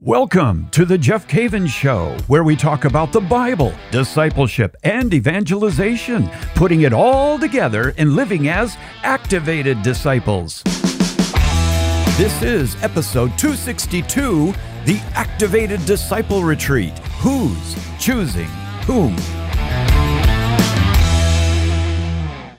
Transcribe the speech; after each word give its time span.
Welcome 0.00 0.68
to 0.70 0.84
the 0.84 0.96
Jeff 0.96 1.26
Cavins 1.26 1.70
Show, 1.70 2.16
where 2.28 2.44
we 2.44 2.54
talk 2.54 2.84
about 2.84 3.10
the 3.10 3.20
Bible, 3.20 3.74
discipleship, 3.90 4.76
and 4.84 5.12
evangelization, 5.12 6.28
putting 6.54 6.82
it 6.82 6.92
all 6.92 7.36
together 7.36 7.92
and 7.98 8.14
living 8.14 8.46
as 8.46 8.76
activated 9.02 9.82
disciples. 9.82 10.62
This 12.16 12.42
is 12.42 12.80
episode 12.80 13.36
262 13.36 14.54
The 14.84 15.02
Activated 15.16 15.84
Disciple 15.84 16.44
Retreat. 16.44 16.96
Who's 17.18 17.76
choosing 17.98 18.46
whom? 18.86 19.16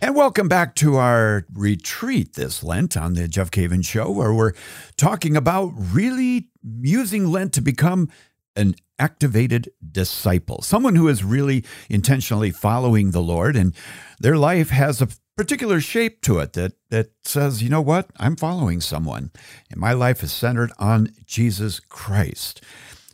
And 0.01 0.15
welcome 0.15 0.47
back 0.47 0.75
to 0.75 0.95
our 0.95 1.45
retreat 1.53 2.35
this 2.35 2.63
Lent 2.63 2.95
on 2.95 3.15
the 3.15 3.27
Jeff 3.27 3.51
Cavins 3.51 3.85
Show, 3.85 4.09
where 4.09 4.33
we're 4.33 4.53
talking 4.95 5.35
about 5.35 5.73
really 5.75 6.47
using 6.63 7.27
Lent 7.27 7.51
to 7.53 7.61
become 7.61 8.07
an 8.55 8.75
activated 8.97 9.69
disciple, 9.91 10.61
someone 10.61 10.95
who 10.95 11.09
is 11.09 11.25
really 11.25 11.65
intentionally 11.89 12.49
following 12.49 13.11
the 13.11 13.21
Lord, 13.21 13.57
and 13.57 13.75
their 14.21 14.37
life 14.37 14.69
has 14.69 15.01
a 15.01 15.09
particular 15.35 15.81
shape 15.81 16.21
to 16.21 16.39
it 16.39 16.53
that 16.53 16.73
that 16.89 17.11
says, 17.25 17.61
you 17.61 17.69
know 17.69 17.81
what, 17.81 18.09
I'm 18.17 18.37
following 18.37 18.79
someone, 18.79 19.31
and 19.69 19.81
my 19.81 19.91
life 19.91 20.23
is 20.23 20.31
centered 20.31 20.71
on 20.79 21.09
Jesus 21.25 21.81
Christ. 21.81 22.61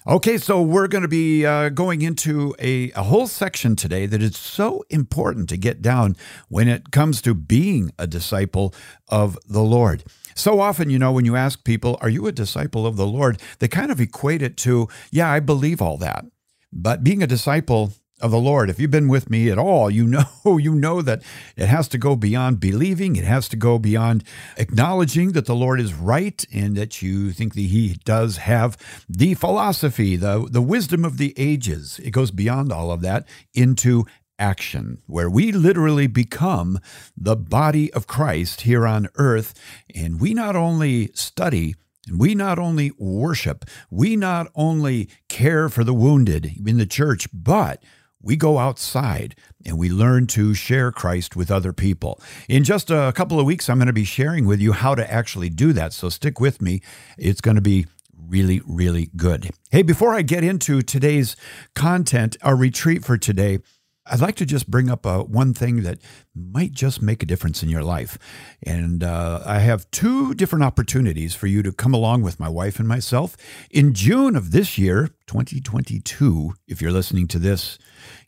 Okay, 0.07 0.37
so 0.37 0.61
we're 0.61 0.87
going 0.87 1.01
to 1.01 1.07
be 1.07 1.47
uh, 1.47 1.69
going 1.69 2.03
into 2.03 2.53
a, 2.59 2.91
a 2.91 3.01
whole 3.01 3.25
section 3.25 3.75
today 3.75 4.05
that 4.05 4.21
is 4.21 4.37
so 4.37 4.85
important 4.91 5.49
to 5.49 5.57
get 5.57 5.81
down 5.81 6.15
when 6.47 6.67
it 6.67 6.91
comes 6.91 7.23
to 7.23 7.33
being 7.33 7.91
a 7.97 8.05
disciple 8.05 8.71
of 9.07 9.35
the 9.47 9.63
Lord. 9.63 10.03
So 10.35 10.59
often, 10.59 10.91
you 10.91 10.99
know, 10.99 11.11
when 11.11 11.25
you 11.25 11.35
ask 11.35 11.63
people, 11.63 11.97
Are 12.01 12.09
you 12.09 12.27
a 12.27 12.31
disciple 12.31 12.85
of 12.85 12.97
the 12.97 13.07
Lord? 13.07 13.41
they 13.57 13.67
kind 13.67 13.91
of 13.91 13.99
equate 13.99 14.43
it 14.43 14.57
to, 14.57 14.87
Yeah, 15.09 15.31
I 15.31 15.39
believe 15.39 15.81
all 15.81 15.97
that. 15.97 16.23
But 16.71 17.03
being 17.03 17.23
a 17.23 17.27
disciple 17.27 17.93
of 18.21 18.31
the 18.31 18.39
Lord. 18.39 18.69
If 18.69 18.79
you've 18.79 18.91
been 18.91 19.09
with 19.09 19.29
me 19.29 19.49
at 19.49 19.57
all, 19.57 19.89
you 19.89 20.07
know 20.07 20.25
you 20.57 20.73
know 20.73 21.01
that 21.01 21.21
it 21.55 21.67
has 21.67 21.87
to 21.89 21.97
go 21.97 22.15
beyond 22.15 22.59
believing. 22.59 23.15
It 23.15 23.25
has 23.25 23.49
to 23.49 23.55
go 23.55 23.77
beyond 23.77 24.23
acknowledging 24.57 25.33
that 25.33 25.45
the 25.45 25.55
Lord 25.55 25.79
is 25.79 25.93
right 25.93 26.43
and 26.53 26.75
that 26.77 27.01
you 27.01 27.31
think 27.31 27.55
that 27.55 27.61
He 27.61 27.99
does 28.05 28.37
have 28.37 28.77
the 29.09 29.33
philosophy, 29.33 30.15
the 30.15 30.47
the 30.49 30.61
wisdom 30.61 31.03
of 31.03 31.17
the 31.17 31.33
ages. 31.37 31.99
It 32.03 32.11
goes 32.11 32.31
beyond 32.31 32.71
all 32.71 32.91
of 32.91 33.01
that 33.01 33.27
into 33.53 34.05
action, 34.37 35.01
where 35.07 35.29
we 35.29 35.51
literally 35.51 36.07
become 36.07 36.79
the 37.15 37.37
body 37.37 37.91
of 37.93 38.07
Christ 38.07 38.61
here 38.61 38.85
on 38.85 39.07
earth, 39.15 39.53
and 39.93 40.19
we 40.19 40.33
not 40.33 40.55
only 40.55 41.11
study 41.13 41.75
we 42.13 42.35
not 42.35 42.59
only 42.59 42.91
worship, 42.97 43.65
we 43.89 44.15
not 44.15 44.51
only 44.55 45.09
care 45.27 45.69
for 45.69 45.83
the 45.83 45.93
wounded 45.93 46.51
in 46.65 46.77
the 46.77 46.85
church, 46.85 47.27
but 47.33 47.81
we 48.25 48.35
go 48.35 48.57
outside 48.57 49.35
and 49.65 49.77
we 49.77 49.87
learn 49.87 50.25
to 50.25 50.53
share 50.55 50.91
Christ 50.91 51.35
with 51.35 51.51
other 51.51 51.71
people. 51.71 52.19
In 52.49 52.63
just 52.63 52.89
a 52.89 53.13
couple 53.15 53.39
of 53.39 53.45
weeks, 53.45 53.69
I'm 53.69 53.77
going 53.77 53.87
to 53.87 53.93
be 53.93 54.03
sharing 54.03 54.45
with 54.45 54.59
you 54.59 54.73
how 54.73 54.95
to 54.95 55.09
actually 55.09 55.49
do 55.49 55.71
that. 55.73 55.93
So 55.93 56.09
stick 56.09 56.39
with 56.39 56.61
me. 56.61 56.81
It's 57.19 57.39
going 57.39 57.55
to 57.55 57.61
be 57.61 57.85
really, 58.27 58.61
really 58.65 59.11
good. 59.15 59.51
Hey, 59.69 59.83
before 59.83 60.15
I 60.15 60.23
get 60.23 60.43
into 60.43 60.81
today's 60.81 61.35
content, 61.75 62.35
our 62.41 62.55
retreat 62.55 63.05
for 63.05 63.17
today, 63.17 63.59
I'd 64.07 64.21
like 64.21 64.35
to 64.35 64.45
just 64.45 64.69
bring 64.69 64.89
up 64.89 65.05
uh, 65.05 65.23
one 65.23 65.53
thing 65.53 65.81
that 65.81 65.97
might 66.35 66.71
just 66.71 67.01
make 67.01 67.23
a 67.23 67.25
difference 67.25 67.63
in 67.63 67.69
your 67.69 67.83
life. 67.83 68.19
And 68.61 69.03
uh, 69.03 69.41
I 69.43 69.59
have 69.59 69.89
two 69.89 70.35
different 70.35 70.63
opportunities 70.63 71.33
for 71.33 71.47
you 71.47 71.63
to 71.63 71.71
come 71.71 71.93
along 71.93 72.21
with 72.21 72.39
my 72.39 72.47
wife 72.47 72.77
and 72.77 72.87
myself. 72.87 73.35
In 73.71 73.95
June 73.95 74.35
of 74.35 74.51
this 74.51 74.77
year, 74.77 75.09
2022, 75.25 76.53
if 76.67 76.81
you're 76.81 76.91
listening 76.91 77.27
to 77.29 77.39
this 77.39 77.79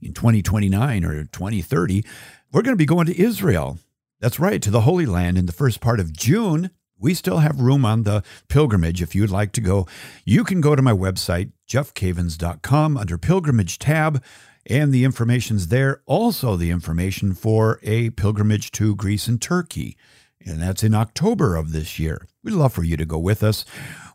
in 0.02 0.14
2029 0.14 1.06
or 1.06 1.26
2030, 1.26 2.04
we're 2.52 2.64
going 2.64 2.74
to 2.74 2.78
be 2.78 2.86
going 2.86 3.06
to 3.06 3.22
Israel. 3.22 3.78
That's 4.20 4.40
right, 4.40 4.62
to 4.64 4.72
the 4.72 4.82
Holy 4.82 5.06
Land 5.06 5.38
in 5.38 5.46
the 5.46 5.52
first 5.52 5.80
part 5.80 6.00
of 6.00 6.12
June. 6.12 6.72
We 7.00 7.14
still 7.14 7.38
have 7.38 7.62
room 7.62 7.86
on 7.86 8.02
the 8.02 8.24
pilgrimage 8.48 9.04
if 9.04 9.14
you'd 9.14 9.30
like 9.30 9.52
to 9.52 9.62
go. 9.62 9.86
You 10.26 10.44
can 10.44 10.62
go 10.62 10.76
to 10.76 10.82
my 10.82 10.94
website, 10.94 11.52
jeffcavins.com, 11.70 12.98
under 12.98 13.20
pilgrimage 13.20 13.78
tab 13.78 14.24
and 14.70 14.94
the 14.94 15.04
information's 15.04 15.68
there. 15.68 16.02
Also, 16.06 16.56
the 16.56 16.72
information 16.72 17.34
for 17.34 17.80
a 17.84 18.10
pilgrimage 18.12 18.72
to 18.72 18.96
Greece 18.96 19.28
and 19.28 19.42
Turkey, 19.42 19.98
and 20.46 20.62
that's 20.62 20.84
in 20.84 20.94
October 20.94 21.56
of 21.56 21.72
this 21.72 21.98
year. 21.98 22.28
We'd 22.44 22.54
love 22.54 22.74
for 22.74 22.84
you 22.84 22.98
to 22.98 23.06
go 23.06 23.18
with 23.18 23.44
us. 23.44 23.66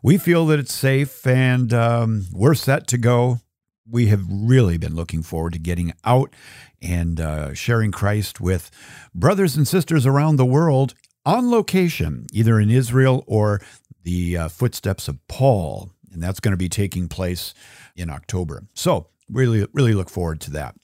We 0.01 0.17
feel 0.17 0.45
that 0.47 0.59
it's 0.59 0.73
safe 0.73 1.25
and 1.27 1.73
um, 1.73 2.25
we're 2.31 2.55
set 2.55 2.87
to 2.87 2.97
go. 2.97 3.39
We 3.89 4.07
have 4.07 4.25
really 4.29 4.77
been 4.77 4.95
looking 4.95 5.23
forward 5.23 5.53
to 5.53 5.59
getting 5.59 5.93
out 6.05 6.33
and 6.81 7.19
uh, 7.19 7.53
sharing 7.53 7.91
Christ 7.91 8.39
with 8.39 8.71
brothers 9.13 9.55
and 9.55 9.67
sisters 9.67 10.05
around 10.05 10.37
the 10.37 10.45
world 10.45 10.93
on 11.25 11.51
location, 11.51 12.27
either 12.31 12.59
in 12.59 12.69
Israel 12.69 13.23
or 13.27 13.61
the 14.03 14.37
uh, 14.37 14.47
footsteps 14.47 15.07
of 15.07 15.25
Paul. 15.27 15.91
And 16.11 16.21
that's 16.21 16.39
going 16.39 16.51
to 16.51 16.57
be 16.57 16.69
taking 16.69 17.07
place 17.07 17.53
in 17.95 18.09
October. 18.09 18.63
So, 18.73 19.07
Really, 19.29 19.67
really 19.73 19.93
look 19.93 20.09
forward 20.09 20.41
to 20.41 20.51
that. 20.51 20.75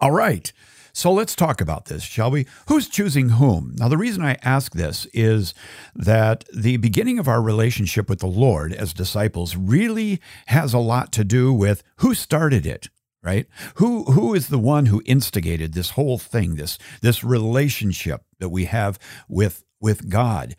All 0.00 0.12
right. 0.12 0.52
So 0.92 1.12
let's 1.12 1.36
talk 1.36 1.60
about 1.60 1.84
this, 1.84 2.02
shall 2.02 2.30
we? 2.30 2.46
Who's 2.66 2.88
choosing 2.88 3.28
whom? 3.28 3.76
Now, 3.78 3.86
the 3.88 3.96
reason 3.96 4.24
I 4.24 4.36
ask 4.42 4.72
this 4.72 5.06
is 5.14 5.54
that 5.94 6.44
the 6.52 6.76
beginning 6.78 7.20
of 7.20 7.28
our 7.28 7.40
relationship 7.40 8.08
with 8.08 8.18
the 8.18 8.26
Lord 8.26 8.72
as 8.72 8.92
disciples 8.92 9.54
really 9.54 10.20
has 10.46 10.74
a 10.74 10.78
lot 10.78 11.12
to 11.12 11.22
do 11.22 11.52
with 11.52 11.84
who 11.98 12.14
started 12.14 12.66
it, 12.66 12.88
right? 13.22 13.46
Who 13.76 14.04
who 14.04 14.34
is 14.34 14.48
the 14.48 14.58
one 14.58 14.86
who 14.86 15.02
instigated 15.06 15.72
this 15.72 15.90
whole 15.90 16.18
thing, 16.18 16.56
this 16.56 16.78
this 17.00 17.22
relationship 17.22 18.22
that 18.40 18.48
we 18.48 18.64
have 18.64 18.98
with 19.28 19.62
with 19.80 20.08
God? 20.08 20.56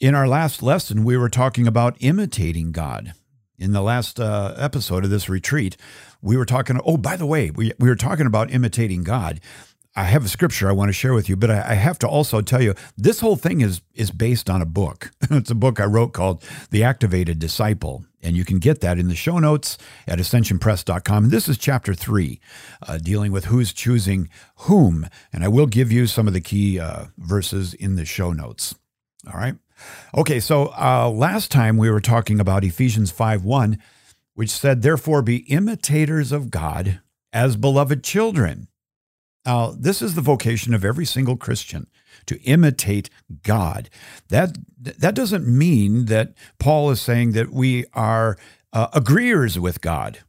In 0.00 0.14
our 0.14 0.28
last 0.28 0.62
lesson, 0.62 1.04
we 1.04 1.16
were 1.16 1.28
talking 1.28 1.66
about 1.66 1.96
imitating 2.00 2.72
God. 2.72 3.12
In 3.58 3.72
the 3.72 3.82
last 3.82 4.20
uh, 4.20 4.54
episode 4.56 5.04
of 5.04 5.10
this 5.10 5.28
retreat, 5.28 5.76
we 6.22 6.36
were 6.36 6.44
talking. 6.44 6.80
Oh, 6.84 6.96
by 6.96 7.16
the 7.16 7.26
way, 7.26 7.50
we, 7.50 7.72
we 7.78 7.88
were 7.88 7.96
talking 7.96 8.26
about 8.26 8.50
imitating 8.50 9.04
God. 9.04 9.40
I 9.96 10.04
have 10.04 10.24
a 10.24 10.28
scripture 10.28 10.68
I 10.68 10.72
want 10.72 10.90
to 10.90 10.92
share 10.92 11.12
with 11.12 11.28
you, 11.28 11.36
but 11.36 11.50
I, 11.50 11.70
I 11.70 11.74
have 11.74 11.98
to 12.00 12.08
also 12.08 12.40
tell 12.40 12.62
you 12.62 12.74
this 12.96 13.18
whole 13.18 13.34
thing 13.34 13.60
is 13.60 13.80
is 13.94 14.10
based 14.10 14.48
on 14.48 14.62
a 14.62 14.66
book. 14.66 15.10
it's 15.30 15.50
a 15.50 15.56
book 15.56 15.80
I 15.80 15.84
wrote 15.86 16.12
called 16.12 16.44
The 16.70 16.84
Activated 16.84 17.38
Disciple. 17.38 18.04
And 18.20 18.36
you 18.36 18.44
can 18.44 18.58
get 18.58 18.80
that 18.80 18.98
in 18.98 19.08
the 19.08 19.14
show 19.14 19.38
notes 19.38 19.78
at 20.06 20.18
ascensionpress.com. 20.18 21.24
And 21.24 21.32
this 21.32 21.48
is 21.48 21.56
chapter 21.56 21.94
three, 21.94 22.40
uh, 22.86 22.98
dealing 22.98 23.30
with 23.30 23.46
who's 23.46 23.72
choosing 23.72 24.28
whom. 24.56 25.08
And 25.32 25.44
I 25.44 25.48
will 25.48 25.66
give 25.66 25.92
you 25.92 26.08
some 26.08 26.26
of 26.26 26.32
the 26.32 26.40
key 26.40 26.80
uh, 26.80 27.06
verses 27.16 27.74
in 27.74 27.94
the 27.94 28.04
show 28.04 28.32
notes. 28.32 28.74
All 29.26 29.38
right. 29.38 29.54
Okay. 30.16 30.40
So 30.40 30.72
uh, 30.78 31.08
last 31.10 31.50
time 31.52 31.76
we 31.76 31.90
were 31.90 32.00
talking 32.00 32.40
about 32.40 32.64
Ephesians 32.64 33.10
5 33.10 33.44
1 33.44 33.78
which 34.38 34.50
said, 34.50 34.82
Therefore 34.82 35.20
be 35.20 35.38
imitators 35.50 36.30
of 36.30 36.48
God 36.48 37.00
as 37.32 37.56
beloved 37.56 38.04
children. 38.04 38.68
Now, 39.44 39.74
this 39.76 40.00
is 40.00 40.14
the 40.14 40.20
vocation 40.20 40.74
of 40.74 40.84
every 40.84 41.06
single 41.06 41.36
Christian 41.36 41.88
to 42.26 42.40
imitate 42.42 43.10
God. 43.42 43.90
That, 44.28 44.56
that 44.78 45.16
doesn't 45.16 45.48
mean 45.48 46.04
that 46.04 46.34
Paul 46.60 46.88
is 46.90 47.00
saying 47.00 47.32
that 47.32 47.50
we 47.50 47.86
are 47.94 48.38
uh, 48.72 48.86
agreeers 48.92 49.58
with 49.58 49.80
God. 49.80 50.20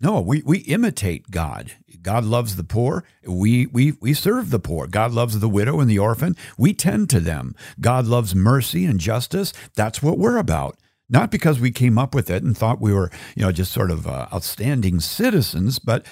No, 0.00 0.20
we, 0.20 0.40
we 0.46 0.58
imitate 0.58 1.32
God. 1.32 1.72
God 2.00 2.24
loves 2.24 2.54
the 2.54 2.62
poor. 2.62 3.02
We, 3.26 3.66
we, 3.66 3.94
we 4.00 4.14
serve 4.14 4.50
the 4.50 4.60
poor. 4.60 4.86
God 4.86 5.10
loves 5.10 5.40
the 5.40 5.48
widow 5.48 5.80
and 5.80 5.90
the 5.90 5.98
orphan. 5.98 6.36
We 6.56 6.74
tend 6.74 7.10
to 7.10 7.18
them. 7.18 7.56
God 7.80 8.06
loves 8.06 8.36
mercy 8.36 8.84
and 8.84 9.00
justice. 9.00 9.52
That's 9.74 10.00
what 10.00 10.16
we're 10.16 10.36
about 10.36 10.78
not 11.08 11.30
because 11.30 11.60
we 11.60 11.70
came 11.70 11.98
up 11.98 12.14
with 12.14 12.30
it 12.30 12.42
and 12.42 12.56
thought 12.56 12.80
we 12.80 12.92
were, 12.92 13.10
you 13.34 13.42
know, 13.42 13.52
just 13.52 13.72
sort 13.72 13.90
of 13.90 14.06
uh, 14.06 14.26
outstanding 14.32 15.00
citizens, 15.00 15.78
but 15.78 16.04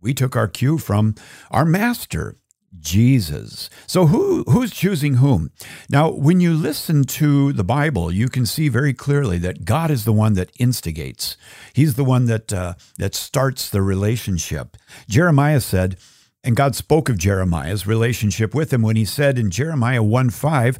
we 0.00 0.14
took 0.14 0.36
our 0.36 0.48
cue 0.48 0.78
from 0.78 1.14
our 1.50 1.64
master, 1.64 2.36
Jesus. 2.78 3.70
So 3.86 4.06
who 4.06 4.44
who's 4.44 4.70
choosing 4.70 5.14
whom? 5.14 5.50
Now, 5.88 6.10
when 6.10 6.40
you 6.40 6.52
listen 6.52 7.04
to 7.04 7.52
the 7.52 7.64
Bible, 7.64 8.12
you 8.12 8.28
can 8.28 8.46
see 8.46 8.68
very 8.68 8.92
clearly 8.92 9.38
that 9.38 9.64
God 9.64 9.90
is 9.90 10.04
the 10.04 10.12
one 10.12 10.34
that 10.34 10.52
instigates. 10.58 11.36
He's 11.72 11.94
the 11.94 12.04
one 12.04 12.26
that 12.26 12.52
uh, 12.52 12.74
that 12.98 13.14
starts 13.14 13.70
the 13.70 13.82
relationship. 13.82 14.76
Jeremiah 15.08 15.60
said, 15.60 15.96
and 16.44 16.54
God 16.54 16.76
spoke 16.76 17.08
of 17.08 17.18
Jeremiah's 17.18 17.86
relationship 17.86 18.54
with 18.54 18.72
him 18.72 18.82
when 18.82 18.94
he 18.94 19.04
said 19.04 19.36
in 19.36 19.50
Jeremiah 19.50 20.02
1 20.02 20.30
5, 20.30 20.78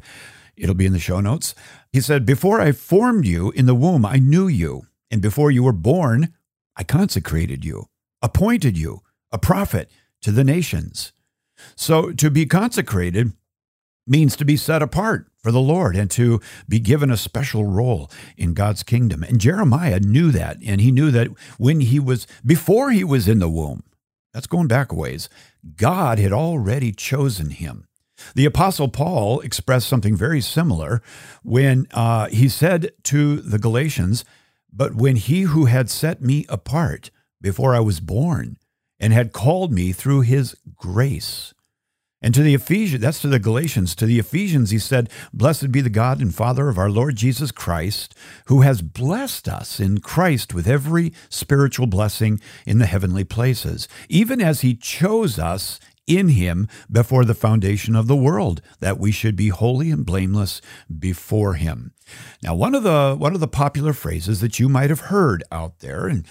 it'll 0.55 0.75
be 0.75 0.85
in 0.85 0.93
the 0.93 0.99
show 0.99 1.19
notes, 1.19 1.53
he 1.91 2.01
said, 2.01 2.25
Before 2.25 2.61
I 2.61 2.71
formed 2.71 3.25
you 3.25 3.51
in 3.51 3.65
the 3.65 3.75
womb, 3.75 4.05
I 4.05 4.17
knew 4.17 4.47
you. 4.47 4.87
And 5.09 5.21
before 5.21 5.51
you 5.51 5.63
were 5.63 5.73
born, 5.73 6.33
I 6.75 6.83
consecrated 6.83 7.63
you, 7.63 7.87
appointed 8.21 8.77
you 8.77 9.01
a 9.31 9.37
prophet 9.37 9.89
to 10.21 10.31
the 10.31 10.43
nations. 10.43 11.13
So 11.75 12.11
to 12.11 12.29
be 12.29 12.45
consecrated 12.45 13.33
means 14.05 14.35
to 14.37 14.45
be 14.45 14.57
set 14.57 14.81
apart 14.81 15.27
for 15.37 15.51
the 15.51 15.59
Lord 15.59 15.95
and 15.95 16.09
to 16.11 16.39
be 16.67 16.79
given 16.79 17.11
a 17.11 17.17
special 17.17 17.65
role 17.65 18.09
in 18.37 18.53
God's 18.53 18.83
kingdom. 18.83 19.23
And 19.23 19.39
Jeremiah 19.39 19.99
knew 19.99 20.31
that. 20.31 20.57
And 20.65 20.81
he 20.81 20.91
knew 20.91 21.11
that 21.11 21.29
when 21.57 21.81
he 21.81 21.99
was, 21.99 22.27
before 22.45 22.91
he 22.91 23.03
was 23.03 23.27
in 23.27 23.39
the 23.39 23.49
womb, 23.49 23.83
that's 24.33 24.47
going 24.47 24.67
back 24.67 24.91
a 24.91 24.95
ways, 24.95 25.29
God 25.75 26.19
had 26.19 26.31
already 26.31 26.91
chosen 26.91 27.49
him. 27.49 27.87
The 28.35 28.45
Apostle 28.45 28.87
Paul 28.89 29.39
expressed 29.41 29.87
something 29.87 30.15
very 30.15 30.41
similar 30.41 31.01
when 31.43 31.87
uh, 31.91 32.27
he 32.27 32.49
said 32.49 32.91
to 33.03 33.37
the 33.37 33.59
Galatians, 33.59 34.25
But 34.71 34.95
when 34.95 35.15
he 35.15 35.41
who 35.41 35.65
had 35.65 35.89
set 35.89 36.21
me 36.21 36.45
apart 36.49 37.11
before 37.41 37.75
I 37.75 37.79
was 37.79 37.99
born 37.99 38.57
and 38.99 39.13
had 39.13 39.33
called 39.33 39.71
me 39.71 39.91
through 39.91 40.21
his 40.21 40.55
grace, 40.75 41.53
and 42.19 42.33
to 42.33 42.41
the 42.41 42.55
Ephesians, 42.55 43.03
that's 43.03 43.21
to 43.21 43.27
the 43.27 43.37
Galatians, 43.37 43.93
to 43.95 44.07
the 44.07 44.17
Ephesians, 44.17 44.71
he 44.71 44.79
said, 44.79 45.09
Blessed 45.31 45.71
be 45.71 45.81
the 45.81 45.89
God 45.89 46.19
and 46.19 46.33
Father 46.33 46.67
of 46.67 46.79
our 46.79 46.89
Lord 46.89 47.15
Jesus 47.15 47.51
Christ, 47.51 48.15
who 48.45 48.61
has 48.61 48.81
blessed 48.81 49.47
us 49.47 49.79
in 49.79 49.99
Christ 49.99 50.51
with 50.51 50.67
every 50.67 51.13
spiritual 51.29 51.85
blessing 51.85 52.41
in 52.65 52.79
the 52.79 52.87
heavenly 52.87 53.23
places, 53.23 53.87
even 54.09 54.41
as 54.41 54.61
he 54.61 54.73
chose 54.73 55.37
us 55.37 55.79
in 56.07 56.29
him 56.29 56.67
before 56.91 57.25
the 57.25 57.35
foundation 57.35 57.95
of 57.95 58.07
the 58.07 58.15
world, 58.15 58.61
that 58.79 58.97
we 58.97 59.11
should 59.11 59.35
be 59.35 59.49
holy 59.49 59.91
and 59.91 60.05
blameless 60.05 60.61
before 60.97 61.55
him. 61.55 61.93
Now, 62.41 62.55
one 62.55 62.73
of 62.73 62.83
the 62.83 63.15
one 63.17 63.33
of 63.33 63.41
the 63.41 63.47
popular 63.47 63.93
phrases 63.93 64.39
that 64.41 64.59
you 64.59 64.69
might 64.69 64.89
have 64.89 65.01
heard 65.01 65.43
out 65.51 65.79
there, 65.79 66.07
and 66.07 66.25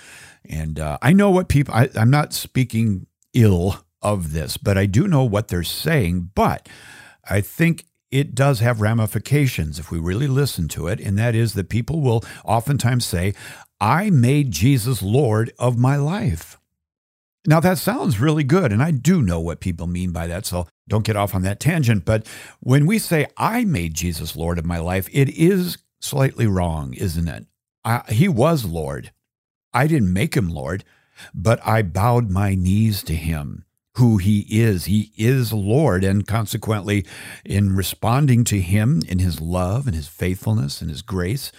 and 0.49 0.81
uh, 0.81 0.99
I 1.03 1.13
know 1.13 1.31
what 1.31 1.49
people. 1.49 1.75
I, 1.75 1.91
I'm 1.95 2.11
not 2.11 2.33
speaking 2.33 3.07
ill 3.35 3.85
of 4.03 4.33
this, 4.33 4.57
but 4.57 4.79
I 4.79 4.87
do 4.87 5.07
know 5.07 5.25
what 5.25 5.49
they're 5.49 5.63
saying. 5.63 6.31
But 6.35 6.69
I 7.29 7.41
think 7.41 7.85
it 8.11 8.35
does 8.35 8.61
have 8.61 8.81
ramifications 8.81 9.79
if 9.79 9.91
we 9.91 9.99
really 9.99 10.29
listen 10.29 10.69
to 10.69 10.87
it. 10.87 11.01
And 11.01 11.19
that 11.19 11.35
is 11.35 11.55
that 11.55 11.69
people 11.69 12.01
will 12.01 12.25
oftentimes 12.45 13.05
say, 13.05 13.35
I 13.81 14.11
made 14.11 14.53
Jesus 14.53 15.03
Lord 15.03 15.53
of 15.59 15.77
my 15.77 15.97
life. 15.97 16.59
Now, 17.47 17.61
that 17.61 17.79
sounds 17.79 18.21
really 18.21 18.45
good. 18.45 18.73
And 18.73 18.83
I 18.83 18.91
do 18.91 19.23
know 19.23 19.41
what 19.41 19.61
people 19.61 19.87
mean 19.87 20.11
by 20.11 20.27
that. 20.27 20.47
So 20.47 20.67
don't 20.89 21.05
get 21.05 21.17
off 21.17 21.35
on 21.35 21.43
that 21.43 21.61
tangent. 21.61 22.05
But 22.05 22.27
when 22.61 22.87
we 22.87 22.99
say, 22.99 23.27
I 23.37 23.65
made 23.65 23.95
Jesus 23.95 24.37
Lord 24.37 24.59
of 24.59 24.65
my 24.65 24.79
life, 24.79 25.09
it 25.13 25.29
is 25.31 25.79
slightly 26.01 26.47
wrong, 26.47 26.93
isn't 26.95 27.29
it? 27.29 27.47
I, 27.85 28.03
he 28.09 28.29
was 28.29 28.65
Lord. 28.65 29.13
I 29.73 29.87
didn't 29.87 30.13
make 30.13 30.37
him 30.37 30.49
Lord, 30.49 30.85
but 31.35 31.65
I 31.67 31.83
bowed 31.83 32.31
my 32.31 32.55
knees 32.55 33.03
to 33.05 33.15
him 33.15 33.67
who 33.97 34.19
he 34.19 34.47
is. 34.51 34.85
He 34.85 35.13
is 35.17 35.53
Lord. 35.53 36.05
And 36.05 36.27
consequently, 36.27 37.07
in 37.45 37.75
responding 37.75 38.45
to 38.45 38.61
him 38.61 39.03
in 39.09 39.19
his 39.19 39.41
love 39.41 39.87
and 39.87 39.97
his 39.97 40.09
faithfulness 40.09 40.81
and 40.81 40.91
his 40.91 41.03
grace, 41.03 41.51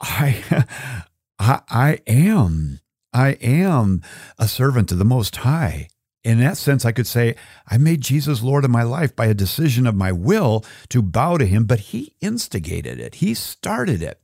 I, 0.00 0.64
I, 1.38 1.60
I 1.68 1.98
am, 2.06 2.80
I 3.16 3.38
am 3.40 4.02
a 4.38 4.46
servant 4.46 4.92
of 4.92 4.98
the 4.98 5.04
Most 5.04 5.36
High. 5.36 5.88
In 6.22 6.38
that 6.40 6.58
sense, 6.58 6.84
I 6.84 6.92
could 6.92 7.06
say, 7.06 7.34
I 7.66 7.78
made 7.78 8.02
Jesus 8.02 8.42
Lord 8.42 8.62
of 8.62 8.70
my 8.70 8.82
life 8.82 9.16
by 9.16 9.24
a 9.24 9.32
decision 9.32 9.86
of 9.86 9.94
my 9.94 10.12
will 10.12 10.66
to 10.90 11.00
bow 11.00 11.38
to 11.38 11.46
him, 11.46 11.64
but 11.64 11.80
he 11.80 12.14
instigated 12.20 13.00
it. 13.00 13.16
He 13.16 13.32
started 13.32 14.02
it. 14.02 14.20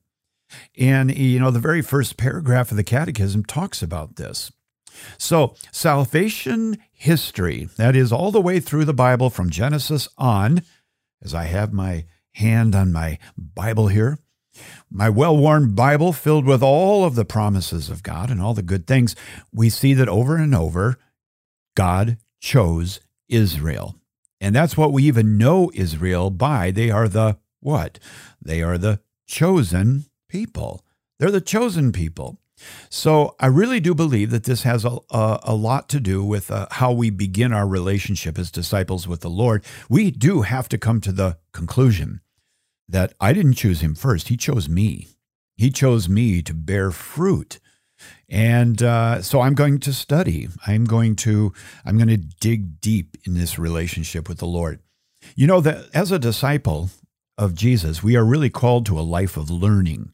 And, 0.76 1.16
you 1.16 1.40
know, 1.40 1.50
the 1.50 1.58
very 1.58 1.80
first 1.80 2.18
paragraph 2.18 2.70
of 2.70 2.76
the 2.76 2.84
Catechism 2.84 3.46
talks 3.46 3.80
about 3.80 4.16
this. 4.16 4.52
So, 5.16 5.54
salvation 5.70 6.76
history, 6.90 7.70
that 7.78 7.96
is 7.96 8.12
all 8.12 8.30
the 8.30 8.42
way 8.42 8.60
through 8.60 8.84
the 8.84 8.92
Bible 8.92 9.30
from 9.30 9.48
Genesis 9.48 10.06
on, 10.18 10.60
as 11.22 11.32
I 11.32 11.44
have 11.44 11.72
my 11.72 12.04
hand 12.32 12.74
on 12.74 12.92
my 12.92 13.18
Bible 13.38 13.88
here, 13.88 14.18
my 14.90 15.08
well 15.08 15.36
worn 15.36 15.74
Bible 15.74 16.12
filled 16.12 16.44
with 16.44 16.62
all 16.62 17.04
of 17.04 17.14
the 17.14 17.24
promises 17.24 17.88
of 17.88 18.02
God 18.02 18.30
and 18.30 18.40
all 18.40 18.54
the 18.54 18.62
good 18.62 18.86
things, 18.86 19.16
we 19.52 19.68
see 19.68 19.94
that 19.94 20.08
over 20.08 20.36
and 20.36 20.54
over, 20.54 20.98
God 21.74 22.18
chose 22.40 23.00
Israel. 23.28 23.96
And 24.40 24.54
that's 24.54 24.76
what 24.76 24.92
we 24.92 25.04
even 25.04 25.38
know 25.38 25.70
Israel 25.74 26.30
by. 26.30 26.70
They 26.70 26.90
are 26.90 27.08
the 27.08 27.38
what? 27.60 27.98
They 28.40 28.62
are 28.62 28.76
the 28.76 29.00
chosen 29.26 30.06
people. 30.28 30.84
They're 31.18 31.30
the 31.30 31.40
chosen 31.40 31.92
people. 31.92 32.38
So 32.90 33.34
I 33.40 33.46
really 33.46 33.80
do 33.80 33.94
believe 33.94 34.30
that 34.30 34.44
this 34.44 34.62
has 34.62 34.84
a, 34.84 34.98
a, 35.10 35.40
a 35.44 35.54
lot 35.54 35.88
to 35.90 36.00
do 36.00 36.24
with 36.24 36.50
uh, 36.50 36.66
how 36.70 36.92
we 36.92 37.10
begin 37.10 37.52
our 37.52 37.66
relationship 37.66 38.38
as 38.38 38.50
disciples 38.50 39.08
with 39.08 39.20
the 39.20 39.30
Lord. 39.30 39.64
We 39.88 40.10
do 40.10 40.42
have 40.42 40.68
to 40.70 40.78
come 40.78 41.00
to 41.02 41.12
the 41.12 41.38
conclusion 41.52 42.20
that 42.88 43.14
I 43.20 43.32
didn't 43.32 43.54
choose 43.54 43.80
him 43.80 43.94
first. 43.94 44.28
He 44.28 44.36
chose 44.36 44.68
me. 44.68 45.08
He 45.56 45.70
chose 45.70 46.08
me 46.08 46.42
to 46.42 46.54
bear 46.54 46.90
fruit. 46.90 47.60
And 48.28 48.82
uh, 48.82 49.22
so 49.22 49.40
I'm 49.40 49.54
going 49.54 49.78
to 49.80 49.92
study. 49.92 50.48
I'm 50.66 50.84
going 50.84 51.16
to 51.16 51.52
I'm 51.84 51.96
going 51.96 52.08
to 52.08 52.16
dig 52.16 52.80
deep 52.80 53.16
in 53.24 53.34
this 53.34 53.58
relationship 53.58 54.28
with 54.28 54.38
the 54.38 54.46
Lord. 54.46 54.80
You 55.36 55.46
know 55.46 55.60
that 55.60 55.84
as 55.94 56.10
a 56.10 56.18
disciple 56.18 56.90
of 57.38 57.54
Jesus, 57.54 58.02
we 58.02 58.16
are 58.16 58.24
really 58.24 58.50
called 58.50 58.86
to 58.86 58.98
a 58.98 59.02
life 59.02 59.36
of 59.36 59.50
learning. 59.50 60.12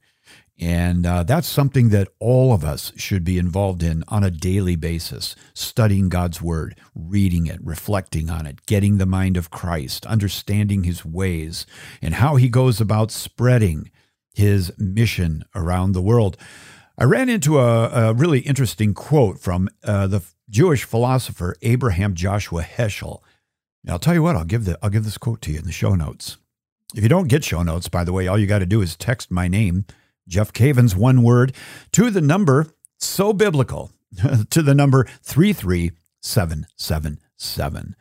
And 0.60 1.06
uh, 1.06 1.22
that's 1.22 1.46
something 1.46 1.90
that 1.90 2.08
all 2.18 2.52
of 2.52 2.64
us 2.64 2.92
should 2.96 3.22
be 3.22 3.38
involved 3.38 3.82
in 3.82 4.02
on 4.08 4.24
a 4.24 4.30
daily 4.30 4.74
basis 4.74 5.36
studying 5.54 6.08
God's 6.08 6.42
Word, 6.42 6.76
reading 6.96 7.46
it, 7.46 7.60
reflecting 7.62 8.28
on 8.28 8.44
it, 8.44 8.66
getting 8.66 8.98
the 8.98 9.06
mind 9.06 9.36
of 9.36 9.50
Christ, 9.50 10.04
understanding 10.06 10.82
His 10.82 11.04
ways, 11.04 11.64
and 12.02 12.14
how 12.14 12.36
He 12.36 12.48
goes 12.48 12.80
about 12.80 13.12
spreading 13.12 13.90
His 14.34 14.72
mission 14.78 15.44
around 15.54 15.92
the 15.92 16.02
world. 16.02 16.36
I 16.96 17.04
ran 17.04 17.28
into 17.28 17.60
a, 17.60 18.08
a 18.08 18.12
really 18.12 18.40
interesting 18.40 18.94
quote 18.94 19.38
from 19.38 19.68
uh, 19.84 20.08
the 20.08 20.24
Jewish 20.50 20.82
philosopher 20.82 21.54
Abraham 21.62 22.14
Joshua 22.14 22.62
Heschel. 22.62 23.20
I'll 23.88 24.00
tell 24.00 24.14
you 24.14 24.24
what, 24.24 24.34
I'll 24.34 24.44
give, 24.44 24.64
the, 24.64 24.76
I'll 24.82 24.90
give 24.90 25.04
this 25.04 25.18
quote 25.18 25.40
to 25.42 25.52
you 25.52 25.60
in 25.60 25.64
the 25.64 25.72
show 25.72 25.94
notes. 25.94 26.36
If 26.96 27.04
you 27.04 27.08
don't 27.08 27.28
get 27.28 27.44
show 27.44 27.62
notes, 27.62 27.88
by 27.88 28.02
the 28.02 28.12
way, 28.12 28.26
all 28.26 28.38
you 28.38 28.48
got 28.48 28.58
to 28.58 28.66
do 28.66 28.80
is 28.80 28.96
text 28.96 29.30
my 29.30 29.46
name 29.46 29.84
Jeff 30.28 30.52
Cavins, 30.52 30.94
one 30.94 31.22
word, 31.22 31.54
to 31.92 32.10
the 32.10 32.20
number 32.20 32.66
so 32.98 33.32
biblical, 33.32 33.90
to 34.50 34.62
the 34.62 34.74
number 34.74 35.08
33777. 35.22 37.96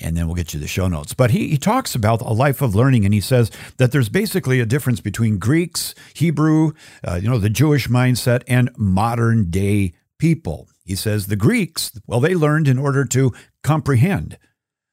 And 0.00 0.16
then 0.16 0.26
we'll 0.26 0.36
get 0.36 0.54
you 0.54 0.60
the 0.60 0.66
show 0.66 0.88
notes. 0.88 1.12
But 1.12 1.32
he, 1.32 1.48
he 1.48 1.58
talks 1.58 1.94
about 1.94 2.22
a 2.22 2.32
life 2.32 2.62
of 2.62 2.74
learning, 2.74 3.04
and 3.04 3.12
he 3.12 3.20
says 3.20 3.50
that 3.76 3.92
there's 3.92 4.08
basically 4.08 4.58
a 4.58 4.66
difference 4.66 5.00
between 5.00 5.38
Greeks, 5.38 5.94
Hebrew, 6.14 6.72
uh, 7.06 7.20
you 7.22 7.28
know, 7.28 7.36
the 7.38 7.50
Jewish 7.50 7.88
mindset, 7.88 8.42
and 8.48 8.70
modern 8.78 9.50
day 9.50 9.92
people. 10.18 10.70
He 10.84 10.94
says 10.94 11.26
the 11.26 11.36
Greeks, 11.36 11.92
well, 12.06 12.20
they 12.20 12.34
learned 12.34 12.68
in 12.68 12.78
order 12.78 13.04
to 13.06 13.32
comprehend. 13.62 14.38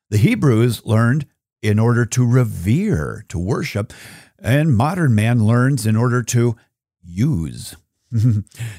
The 0.10 0.18
Hebrews 0.18 0.86
learned 0.86 1.26
in 1.62 1.80
order 1.80 2.06
to 2.06 2.26
revere, 2.26 3.24
to 3.30 3.40
worship. 3.40 3.94
And 4.38 4.76
modern 4.76 5.16
man 5.16 5.46
learns 5.46 5.86
in 5.86 5.96
order 5.96 6.22
to 6.24 6.58
use. 7.04 7.76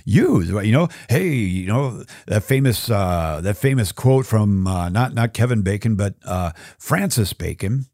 use 0.04 0.48
you 0.48 0.72
know? 0.72 0.88
Hey 1.08 1.28
you 1.28 1.66
know 1.66 2.04
that 2.26 2.42
famous 2.42 2.90
uh 2.90 3.40
that 3.42 3.56
famous 3.56 3.92
quote 3.92 4.26
from 4.26 4.66
uh, 4.66 4.88
not 4.88 5.14
not 5.14 5.34
kevin 5.34 5.62
bacon 5.62 5.94
but 5.94 6.14
uh 6.24 6.52
francis 6.78 7.32
bacon. 7.32 7.86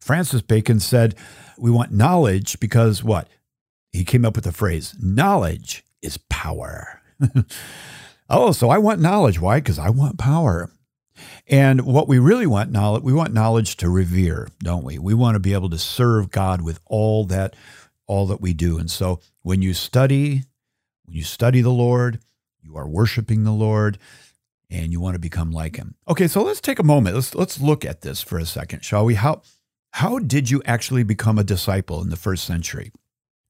Francis 0.00 0.42
bacon 0.42 0.80
said 0.80 1.14
we 1.58 1.70
want 1.70 1.90
knowledge 1.90 2.60
because 2.60 3.02
what? 3.02 3.28
He 3.90 4.04
came 4.04 4.24
up 4.24 4.36
with 4.36 4.44
the 4.44 4.52
phrase 4.52 4.94
knowledge 5.00 5.84
is 6.02 6.16
power. 6.28 7.00
Oh 8.30 8.52
so 8.52 8.70
i 8.70 8.78
want 8.78 9.00
knowledge. 9.00 9.38
Why? 9.38 9.58
Because 9.58 9.78
i 9.78 9.90
want 9.90 10.18
power. 10.18 10.70
And 11.46 11.82
what 11.82 12.08
we 12.08 12.18
really 12.18 12.46
want 12.46 12.72
knowledge 12.72 13.02
we 13.02 13.12
want 13.12 13.34
knowledge 13.34 13.76
to 13.78 13.90
revere 13.90 14.48
don't 14.60 14.84
we? 14.84 14.98
We 14.98 15.12
want 15.12 15.34
to 15.34 15.40
be 15.40 15.52
able 15.52 15.70
to 15.70 15.78
serve 15.78 16.30
god 16.30 16.62
with 16.62 16.80
all 16.86 17.24
that 17.26 17.54
all 18.06 18.26
that 18.26 18.40
we 18.40 18.52
do. 18.52 18.78
And 18.78 18.90
so 18.90 19.20
when 19.42 19.62
you 19.62 19.74
study, 19.74 20.42
when 21.04 21.16
you 21.16 21.24
study 21.24 21.60
the 21.60 21.70
Lord, 21.70 22.20
you 22.62 22.76
are 22.76 22.88
worshiping 22.88 23.44
the 23.44 23.52
Lord 23.52 23.98
and 24.70 24.92
you 24.92 25.00
want 25.00 25.14
to 25.14 25.20
become 25.20 25.50
like 25.50 25.76
him. 25.76 25.94
Okay, 26.08 26.26
so 26.26 26.42
let's 26.42 26.60
take 26.60 26.78
a 26.78 26.84
moment. 26.84 27.14
Let's 27.14 27.34
let's 27.34 27.60
look 27.60 27.84
at 27.84 28.00
this 28.00 28.22
for 28.22 28.38
a 28.38 28.46
second, 28.46 28.84
shall 28.84 29.04
we? 29.04 29.14
How 29.14 29.42
how 29.92 30.18
did 30.18 30.50
you 30.50 30.62
actually 30.64 31.04
become 31.04 31.38
a 31.38 31.44
disciple 31.44 32.02
in 32.02 32.10
the 32.10 32.16
first 32.16 32.44
century? 32.44 32.90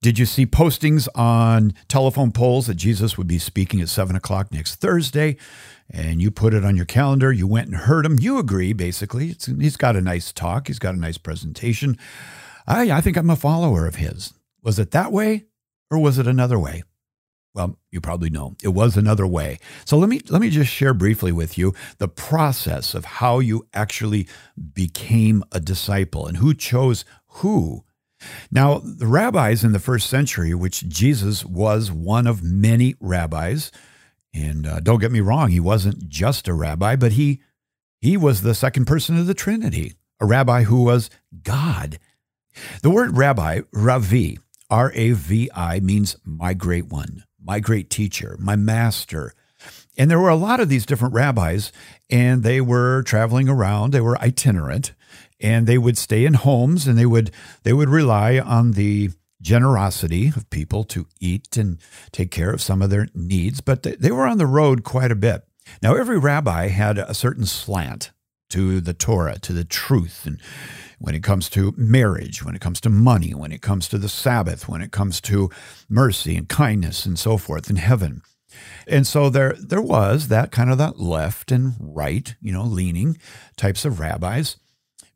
Did 0.02 0.18
you 0.18 0.26
see 0.26 0.44
postings 0.44 1.08
on 1.14 1.73
telephone 1.88 2.30
poles 2.30 2.66
that 2.66 2.75
Jesus 2.75 3.16
would 3.16 3.26
be 3.26 3.38
speaking 3.38 3.80
at 3.80 3.88
seven 3.88 4.14
o'clock 4.14 4.52
next 4.52 4.75
Thursday? 4.75 5.38
And 5.88 6.20
you 6.20 6.30
put 6.30 6.52
it 6.52 6.62
on 6.64 6.76
your 6.76 6.84
calendar. 6.84 7.32
You 7.32 7.46
went 7.46 7.68
and 7.68 7.76
heard 7.76 8.04
him. 8.04 8.18
You 8.20 8.38
agree, 8.38 8.75
basically. 8.75 9.30
It's, 9.30 9.46
he's 9.46 9.78
got 9.78 9.96
a 9.96 10.02
nice 10.02 10.32
talk. 10.32 10.66
He's 10.66 10.78
got 10.78 10.94
a 10.94 10.99
nice 10.99 11.16
presentation. 11.16 11.96
I, 12.66 12.90
I 12.90 13.00
think 13.00 13.16
I'm 13.16 13.30
a 13.30 13.37
follower 13.37 13.87
of 13.87 13.94
his. 13.94 14.34
Was 14.64 14.78
it 14.78 14.90
that 14.92 15.12
way 15.12 15.44
or 15.90 15.99
was 15.99 16.18
it 16.18 16.26
another 16.26 16.59
way? 16.59 16.83
Well, 17.54 17.78
you 17.92 18.00
probably 18.00 18.30
know 18.30 18.56
it 18.64 18.68
was 18.68 18.97
another 18.97 19.26
way. 19.26 19.59
So 19.85 19.97
let 19.97 20.09
me 20.09 20.21
let 20.28 20.40
me 20.40 20.50
just 20.50 20.73
share 20.73 20.92
briefly 20.92 21.30
with 21.30 21.56
you 21.56 21.73
the 21.99 22.09
process 22.09 22.94
of 22.94 23.04
how 23.04 23.38
you 23.38 23.68
actually 23.73 24.26
became 24.73 25.44
a 25.52 25.61
disciple 25.61 26.26
and 26.26 26.38
who 26.38 26.52
chose 26.52 27.04
who. 27.26 27.85
Now, 28.50 28.80
the 28.83 29.06
rabbis 29.06 29.62
in 29.62 29.73
the 29.73 29.78
first 29.78 30.09
century, 30.09 30.54
which 30.54 30.88
Jesus 30.88 31.44
was 31.44 31.92
one 31.92 32.26
of 32.26 32.42
many 32.42 32.97
rabbis, 32.99 33.71
and 34.33 34.66
uh, 34.66 34.80
don't 34.80 35.00
get 35.00 35.12
me 35.12 35.21
wrong, 35.21 35.50
he 35.50 35.61
wasn't 35.61 36.09
just 36.09 36.49
a 36.49 36.54
rabbi, 36.54 36.97
but 36.97 37.12
he 37.12 37.40
he 38.00 38.16
was 38.16 38.42
the 38.42 38.54
second 38.54 38.87
person 38.87 39.16
of 39.16 39.26
the 39.26 39.35
Trinity, 39.35 39.94
a 40.21 40.26
rabbi 40.26 40.64
who 40.64 40.83
was 40.83 41.09
God. 41.42 41.99
The 42.83 42.90
word 42.90 43.16
rabbi, 43.16 43.61
Ravi, 43.73 44.38
R 44.74 44.90
A 44.94 45.12
V 45.12 45.48
I, 45.54 45.78
means 45.78 46.16
my 46.24 46.52
great 46.52 46.86
one 46.86 47.22
my 47.44 47.60
great 47.60 47.90
teacher, 47.90 48.36
my 48.40 48.56
master. 48.56 49.34
And 49.96 50.10
there 50.10 50.18
were 50.18 50.30
a 50.30 50.34
lot 50.36 50.60
of 50.60 50.68
these 50.68 50.86
different 50.86 51.14
rabbis, 51.14 51.70
and 52.10 52.42
they 52.42 52.60
were 52.60 53.02
traveling 53.02 53.48
around. 53.48 53.92
They 53.92 54.00
were 54.00 54.18
itinerant, 54.18 54.92
and 55.40 55.66
they 55.66 55.78
would 55.78 55.96
stay 55.96 56.24
in 56.24 56.34
homes, 56.34 56.88
and 56.88 56.98
they 56.98 57.06
would 57.06 57.30
they 57.62 57.72
would 57.72 57.88
rely 57.88 58.38
on 58.40 58.72
the 58.72 59.10
generosity 59.40 60.28
of 60.28 60.50
people 60.50 60.84
to 60.84 61.06
eat 61.20 61.56
and 61.56 61.78
take 62.10 62.30
care 62.30 62.50
of 62.50 62.62
some 62.62 62.82
of 62.82 62.90
their 62.90 63.08
needs. 63.14 63.60
But 63.60 63.84
they, 63.84 63.94
they 63.94 64.10
were 64.10 64.26
on 64.26 64.38
the 64.38 64.46
road 64.46 64.82
quite 64.82 65.12
a 65.12 65.16
bit. 65.16 65.44
Now, 65.82 65.94
every 65.94 66.18
rabbi 66.18 66.68
had 66.68 66.98
a 66.98 67.14
certain 67.14 67.46
slant 67.46 68.10
to 68.54 68.80
the 68.80 68.94
Torah, 68.94 69.37
to 69.40 69.52
the 69.52 69.64
truth, 69.64 70.26
and 70.26 70.40
when 71.00 71.16
it 71.16 71.25
comes 71.25 71.49
to 71.50 71.75
marriage, 71.76 72.44
when 72.44 72.54
it 72.54 72.61
comes 72.61 72.80
to 72.82 72.88
money, 72.88 73.34
when 73.34 73.50
it 73.50 73.61
comes 73.61 73.88
to 73.88 73.99
the 73.99 74.08
Sabbath, 74.08 74.68
when 74.68 74.80
it 74.80 74.92
comes 74.92 75.20
to 75.23 75.50
mercy 75.88 76.37
and 76.37 76.49
kindness 76.49 77.04
and 77.04 77.18
so 77.18 77.37
forth 77.37 77.68
in 77.68 77.76
heaven. 77.76 78.23
And 78.87 79.08
so 79.08 79.28
there 79.28 79.54
there 79.58 79.82
was 79.82 80.28
that 80.28 80.52
kind 80.52 80.70
of 80.70 80.78
that 80.78 81.00
left 81.00 81.50
and 81.50 81.75
right, 81.80 82.37
you 82.40 82.52
know, 82.52 82.62
leaning 82.62 83.18
types 83.56 83.84
of 83.84 83.99
rabbis, 83.99 84.56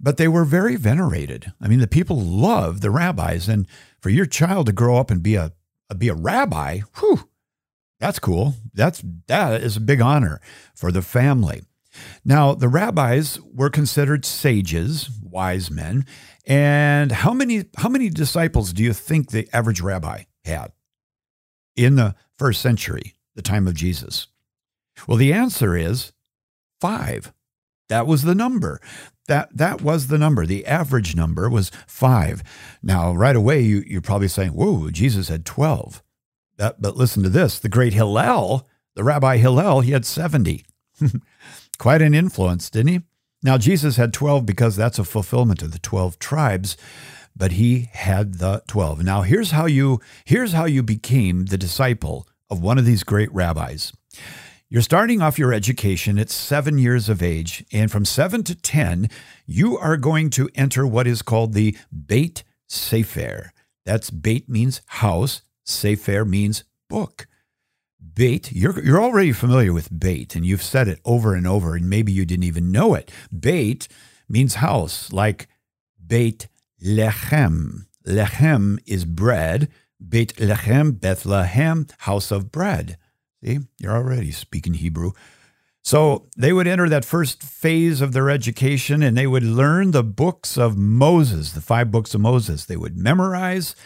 but 0.00 0.16
they 0.16 0.26
were 0.26 0.44
very 0.44 0.74
venerated. 0.74 1.52
I 1.60 1.68
mean, 1.68 1.78
the 1.78 1.86
people 1.86 2.20
loved 2.20 2.82
the 2.82 2.90
rabbis 2.90 3.48
and 3.48 3.68
for 4.00 4.10
your 4.10 4.26
child 4.26 4.66
to 4.66 4.72
grow 4.72 4.96
up 4.96 5.12
and 5.12 5.22
be 5.22 5.36
a 5.36 5.52
be 5.96 6.08
a 6.08 6.14
rabbi, 6.14 6.80
whew, 6.98 7.28
that's 8.00 8.18
cool. 8.18 8.54
That's 8.74 9.00
that 9.28 9.62
is 9.62 9.76
a 9.76 9.80
big 9.80 10.00
honor 10.00 10.40
for 10.74 10.90
the 10.90 11.02
family. 11.02 11.62
Now, 12.24 12.54
the 12.54 12.68
rabbis 12.68 13.40
were 13.52 13.70
considered 13.70 14.24
sages, 14.24 15.10
wise 15.22 15.70
men. 15.70 16.04
And 16.46 17.12
how 17.12 17.32
many 17.32 17.64
how 17.76 17.88
many 17.88 18.08
disciples 18.08 18.72
do 18.72 18.82
you 18.82 18.92
think 18.92 19.30
the 19.30 19.48
average 19.52 19.80
rabbi 19.80 20.24
had 20.44 20.72
in 21.76 21.96
the 21.96 22.14
first 22.38 22.60
century, 22.60 23.14
the 23.34 23.42
time 23.42 23.66
of 23.66 23.74
Jesus? 23.74 24.28
Well, 25.06 25.18
the 25.18 25.32
answer 25.32 25.76
is 25.76 26.12
5. 26.80 27.32
That 27.88 28.06
was 28.06 28.22
the 28.22 28.34
number. 28.34 28.80
That 29.26 29.56
that 29.56 29.82
was 29.82 30.06
the 30.06 30.18
number. 30.18 30.46
The 30.46 30.66
average 30.66 31.14
number 31.14 31.50
was 31.50 31.70
5. 31.86 32.42
Now, 32.82 33.12
right 33.12 33.36
away 33.36 33.60
you 33.60 33.84
you're 33.86 34.00
probably 34.00 34.28
saying, 34.28 34.52
"Whoa, 34.52 34.90
Jesus 34.90 35.28
had 35.28 35.44
12." 35.44 36.02
That, 36.56 36.82
but 36.82 36.96
listen 36.96 37.22
to 37.22 37.28
this, 37.28 37.58
the 37.58 37.68
great 37.68 37.92
Hillel, 37.92 38.66
the 38.96 39.04
Rabbi 39.04 39.36
Hillel, 39.36 39.80
he 39.80 39.92
had 39.92 40.04
70. 40.04 40.64
Quite 41.78 42.02
an 42.02 42.14
influence, 42.14 42.70
didn't 42.70 42.92
he? 42.92 43.00
Now, 43.42 43.56
Jesus 43.56 43.96
had 43.96 44.12
12 44.12 44.44
because 44.44 44.74
that's 44.74 44.98
a 44.98 45.04
fulfillment 45.04 45.62
of 45.62 45.72
the 45.72 45.78
12 45.78 46.18
tribes, 46.18 46.76
but 47.36 47.52
he 47.52 47.88
had 47.92 48.34
the 48.34 48.62
12. 48.66 49.04
Now, 49.04 49.22
here's 49.22 49.52
how 49.52 49.66
you 49.66 50.00
here's 50.24 50.52
how 50.52 50.64
you 50.64 50.82
became 50.82 51.46
the 51.46 51.58
disciple 51.58 52.26
of 52.50 52.60
one 52.60 52.78
of 52.78 52.84
these 52.84 53.04
great 53.04 53.32
rabbis. 53.32 53.92
You're 54.68 54.82
starting 54.82 55.22
off 55.22 55.38
your 55.38 55.54
education 55.54 56.18
at 56.18 56.30
7 56.30 56.78
years 56.78 57.08
of 57.08 57.22
age, 57.22 57.64
and 57.72 57.90
from 57.90 58.04
7 58.04 58.42
to 58.44 58.54
10, 58.54 59.08
you 59.46 59.78
are 59.78 59.96
going 59.96 60.30
to 60.30 60.50
enter 60.54 60.86
what 60.86 61.06
is 61.06 61.22
called 61.22 61.54
the 61.54 61.76
Beit 62.06 62.42
Sefer. 62.66 63.52
That's 63.86 64.10
Beit 64.10 64.48
means 64.48 64.82
house, 64.86 65.42
Sefer 65.64 66.24
means 66.24 66.64
book. 66.90 67.26
Beit, 68.18 68.50
you're, 68.50 68.82
you're 68.84 69.00
already 69.00 69.30
familiar 69.30 69.72
with 69.72 69.96
beit, 69.96 70.34
and 70.34 70.44
you've 70.44 70.60
said 70.60 70.88
it 70.88 70.98
over 71.04 71.36
and 71.36 71.46
over, 71.46 71.76
and 71.76 71.88
maybe 71.88 72.10
you 72.10 72.26
didn't 72.26 72.42
even 72.42 72.72
know 72.72 72.94
it. 72.94 73.12
Beit 73.30 73.86
means 74.28 74.56
house, 74.56 75.12
like 75.12 75.46
Beit 76.04 76.48
Lechem. 76.84 77.86
Lechem 78.04 78.80
is 78.86 79.04
bread. 79.04 79.68
Beit 80.04 80.34
Lechem, 80.34 80.98
Bethlehem, 80.98 81.86
house 81.98 82.32
of 82.32 82.50
bread. 82.50 82.98
See, 83.44 83.60
you're 83.78 83.94
already 83.94 84.32
speaking 84.32 84.74
Hebrew. 84.74 85.12
So 85.84 86.26
they 86.36 86.52
would 86.52 86.66
enter 86.66 86.88
that 86.88 87.04
first 87.04 87.44
phase 87.44 88.00
of 88.00 88.14
their 88.14 88.30
education 88.30 89.00
and 89.00 89.16
they 89.16 89.28
would 89.28 89.44
learn 89.44 89.92
the 89.92 90.02
books 90.02 90.58
of 90.58 90.76
Moses, 90.76 91.52
the 91.52 91.60
five 91.60 91.92
books 91.92 92.14
of 92.14 92.20
Moses. 92.20 92.64
They 92.64 92.76
would 92.76 92.96
memorize 92.96 93.76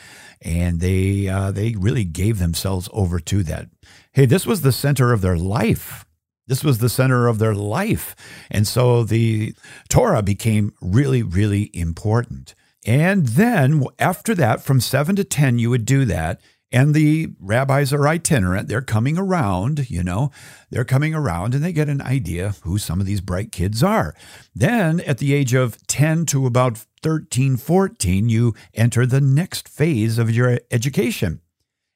and 0.42 0.80
they 0.80 1.28
uh, 1.28 1.50
they 1.50 1.74
really 1.78 2.04
gave 2.04 2.38
themselves 2.38 2.88
over 2.92 3.20
to 3.20 3.42
that. 3.44 3.68
Hey, 4.12 4.26
this 4.26 4.46
was 4.46 4.60
the 4.60 4.72
center 4.72 5.12
of 5.12 5.20
their 5.20 5.36
life. 5.36 6.04
This 6.46 6.64
was 6.64 6.78
the 6.78 6.88
center 6.88 7.28
of 7.28 7.38
their 7.38 7.54
life, 7.54 8.16
and 8.50 8.66
so 8.66 9.04
the 9.04 9.54
Torah 9.88 10.22
became 10.22 10.74
really, 10.80 11.22
really 11.22 11.70
important. 11.72 12.54
And 12.84 13.26
then 13.26 13.84
after 13.98 14.34
that, 14.34 14.62
from 14.62 14.80
seven 14.80 15.14
to 15.16 15.24
ten, 15.24 15.58
you 15.58 15.70
would 15.70 15.84
do 15.84 16.04
that. 16.06 16.40
And 16.72 16.94
the 16.94 17.28
rabbis 17.38 17.92
are 17.92 18.08
itinerant. 18.08 18.66
They're 18.66 18.80
coming 18.80 19.18
around, 19.18 19.90
you 19.90 20.02
know, 20.02 20.30
they're 20.70 20.86
coming 20.86 21.14
around 21.14 21.54
and 21.54 21.62
they 21.62 21.72
get 21.72 21.90
an 21.90 22.00
idea 22.00 22.54
who 22.62 22.78
some 22.78 22.98
of 22.98 23.06
these 23.06 23.20
bright 23.20 23.52
kids 23.52 23.82
are. 23.82 24.14
Then 24.54 25.00
at 25.00 25.18
the 25.18 25.34
age 25.34 25.52
of 25.52 25.86
10 25.86 26.24
to 26.26 26.46
about 26.46 26.78
13, 27.02 27.58
14, 27.58 28.28
you 28.30 28.54
enter 28.72 29.04
the 29.04 29.20
next 29.20 29.68
phase 29.68 30.18
of 30.18 30.30
your 30.30 30.60
education. 30.70 31.42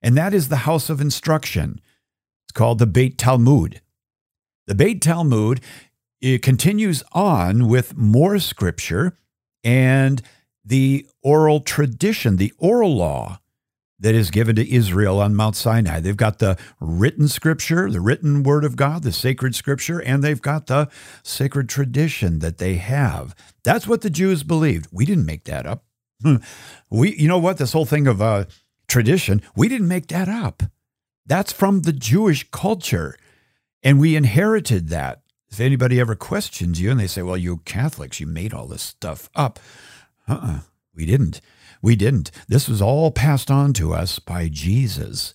And 0.02 0.16
that 0.16 0.34
is 0.34 0.48
the 0.48 0.56
house 0.56 0.90
of 0.90 1.00
instruction. 1.00 1.80
It's 2.44 2.52
called 2.52 2.78
the 2.78 2.86
Beit 2.86 3.16
Talmud. 3.16 3.80
The 4.66 4.74
Beit 4.74 5.00
Talmud 5.00 5.62
it 6.20 6.42
continues 6.42 7.02
on 7.12 7.68
with 7.68 7.96
more 7.96 8.38
scripture 8.38 9.16
and 9.62 10.22
the 10.64 11.06
oral 11.22 11.60
tradition, 11.60 12.36
the 12.36 12.52
oral 12.58 12.96
law 12.96 13.40
that 13.98 14.14
is 14.14 14.30
given 14.30 14.56
to 14.56 14.70
Israel 14.70 15.20
on 15.20 15.34
Mount 15.34 15.56
Sinai. 15.56 16.00
They've 16.00 16.16
got 16.16 16.38
the 16.38 16.58
written 16.80 17.28
scripture, 17.28 17.90
the 17.90 18.00
written 18.00 18.42
word 18.42 18.64
of 18.64 18.76
God, 18.76 19.02
the 19.02 19.12
sacred 19.12 19.54
scripture, 19.54 20.00
and 20.00 20.22
they've 20.22 20.42
got 20.42 20.66
the 20.66 20.88
sacred 21.22 21.68
tradition 21.68 22.40
that 22.40 22.58
they 22.58 22.74
have. 22.74 23.34
That's 23.64 23.86
what 23.86 24.02
the 24.02 24.10
Jews 24.10 24.42
believed. 24.42 24.88
We 24.92 25.06
didn't 25.06 25.26
make 25.26 25.44
that 25.44 25.66
up. 25.66 25.84
We, 26.90 27.16
you 27.16 27.28
know 27.28 27.38
what? 27.38 27.58
This 27.58 27.72
whole 27.72 27.84
thing 27.84 28.06
of 28.06 28.22
uh, 28.22 28.44
tradition, 28.88 29.42
we 29.56 29.68
didn't 29.68 29.88
make 29.88 30.06
that 30.08 30.28
up. 30.28 30.62
That's 31.26 31.52
from 31.52 31.82
the 31.82 31.92
Jewish 31.92 32.48
culture. 32.50 33.16
And 33.82 33.98
we 33.98 34.16
inherited 34.16 34.88
that. 34.90 35.22
If 35.48 35.60
anybody 35.60 36.00
ever 36.00 36.14
questions 36.14 36.80
you 36.80 36.90
and 36.90 37.00
they 37.00 37.06
say, 37.06 37.22
well, 37.22 37.36
you 37.36 37.58
Catholics, 37.58 38.20
you 38.20 38.26
made 38.26 38.52
all 38.52 38.66
this 38.66 38.82
stuff 38.82 39.30
up. 39.34 39.58
Uh 40.28 40.32
uh-uh, 40.32 40.46
uh 40.46 40.58
we 40.94 41.06
didn't. 41.06 41.40
We 41.86 41.94
didn't. 41.94 42.32
This 42.48 42.68
was 42.68 42.82
all 42.82 43.12
passed 43.12 43.48
on 43.48 43.72
to 43.74 43.94
us 43.94 44.18
by 44.18 44.48
Jesus. 44.48 45.32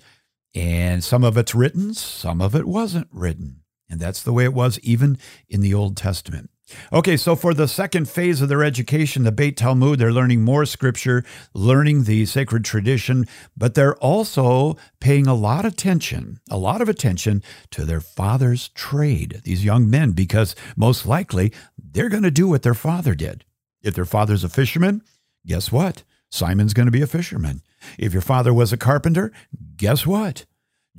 And 0.54 1.02
some 1.02 1.24
of 1.24 1.38
it's 1.38 1.56
written, 1.56 1.94
some 1.94 2.42
of 2.42 2.58
it 2.58 2.68
wasn't 2.68 3.08
written. 3.10 3.62
And 3.90 4.02
that's 4.02 4.22
the 4.22 4.34
way 4.34 4.44
it 4.44 4.54
was 4.54 4.78
even 4.80 5.18
in 5.48 5.62
the 5.62 5.74
Old 5.74 5.96
Testament. 5.96 6.50
Okay, 6.92 7.16
so 7.16 7.38
for 7.38 7.54
the 7.54 7.70
second 7.70 8.10
phase 8.10 8.42
of 8.42 8.50
their 8.50 8.66
education, 8.66 9.24
the 9.24 9.32
Beit 9.32 9.56
Talmud, 9.56 10.00
they're 10.00 10.12
learning 10.12 10.42
more 10.42 10.66
scripture, 10.66 11.24
learning 11.54 12.04
the 12.04 12.26
sacred 12.26 12.66
tradition, 12.66 13.28
but 13.56 13.74
they're 13.74 13.96
also 14.00 14.76
paying 15.00 15.28
a 15.28 15.34
lot 15.34 15.64
of 15.64 15.72
attention, 15.72 16.42
a 16.50 16.58
lot 16.58 16.82
of 16.82 16.90
attention 16.90 17.42
to 17.70 17.86
their 17.86 18.02
father's 18.02 18.68
trade, 18.68 19.40
these 19.46 19.64
young 19.64 19.90
men, 19.90 20.12
because 20.12 20.54
most 20.76 21.06
likely 21.06 21.54
they're 21.78 22.10
going 22.10 22.24
to 22.24 22.30
do 22.30 22.50
what 22.50 22.64
their 22.64 22.74
father 22.74 23.16
did. 23.16 23.46
If 23.82 23.94
their 23.94 24.04
father's 24.04 24.44
a 24.44 24.50
fisherman, 24.50 25.02
guess 25.46 25.72
what? 25.72 26.04
Simon's 26.32 26.74
going 26.74 26.88
to 26.88 26.92
be 26.92 27.02
a 27.02 27.08
fisherman. 27.08 27.62
If 27.98 28.14
your 28.14 28.22
father 28.22 28.54
was 28.54 28.72
a 28.72 28.78
carpenter, 28.78 29.32
guess 29.76 30.08
what? 30.08 30.46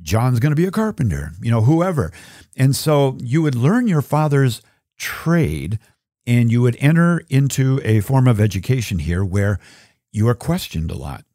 John's 0.01 0.39
going 0.39 0.51
to 0.51 0.55
be 0.55 0.65
a 0.65 0.71
carpenter, 0.71 1.31
you 1.41 1.51
know, 1.51 1.61
whoever. 1.61 2.11
And 2.55 2.75
so 2.75 3.17
you 3.19 3.41
would 3.41 3.55
learn 3.55 3.87
your 3.87 4.01
father's 4.01 4.61
trade 4.97 5.79
and 6.25 6.51
you 6.51 6.61
would 6.61 6.77
enter 6.79 7.21
into 7.29 7.81
a 7.83 7.99
form 7.99 8.27
of 8.27 8.39
education 8.39 8.99
here 8.99 9.25
where 9.25 9.59
you 10.11 10.27
are 10.27 10.35
questioned 10.35 10.91
a 10.91 10.97
lot. 10.97 11.25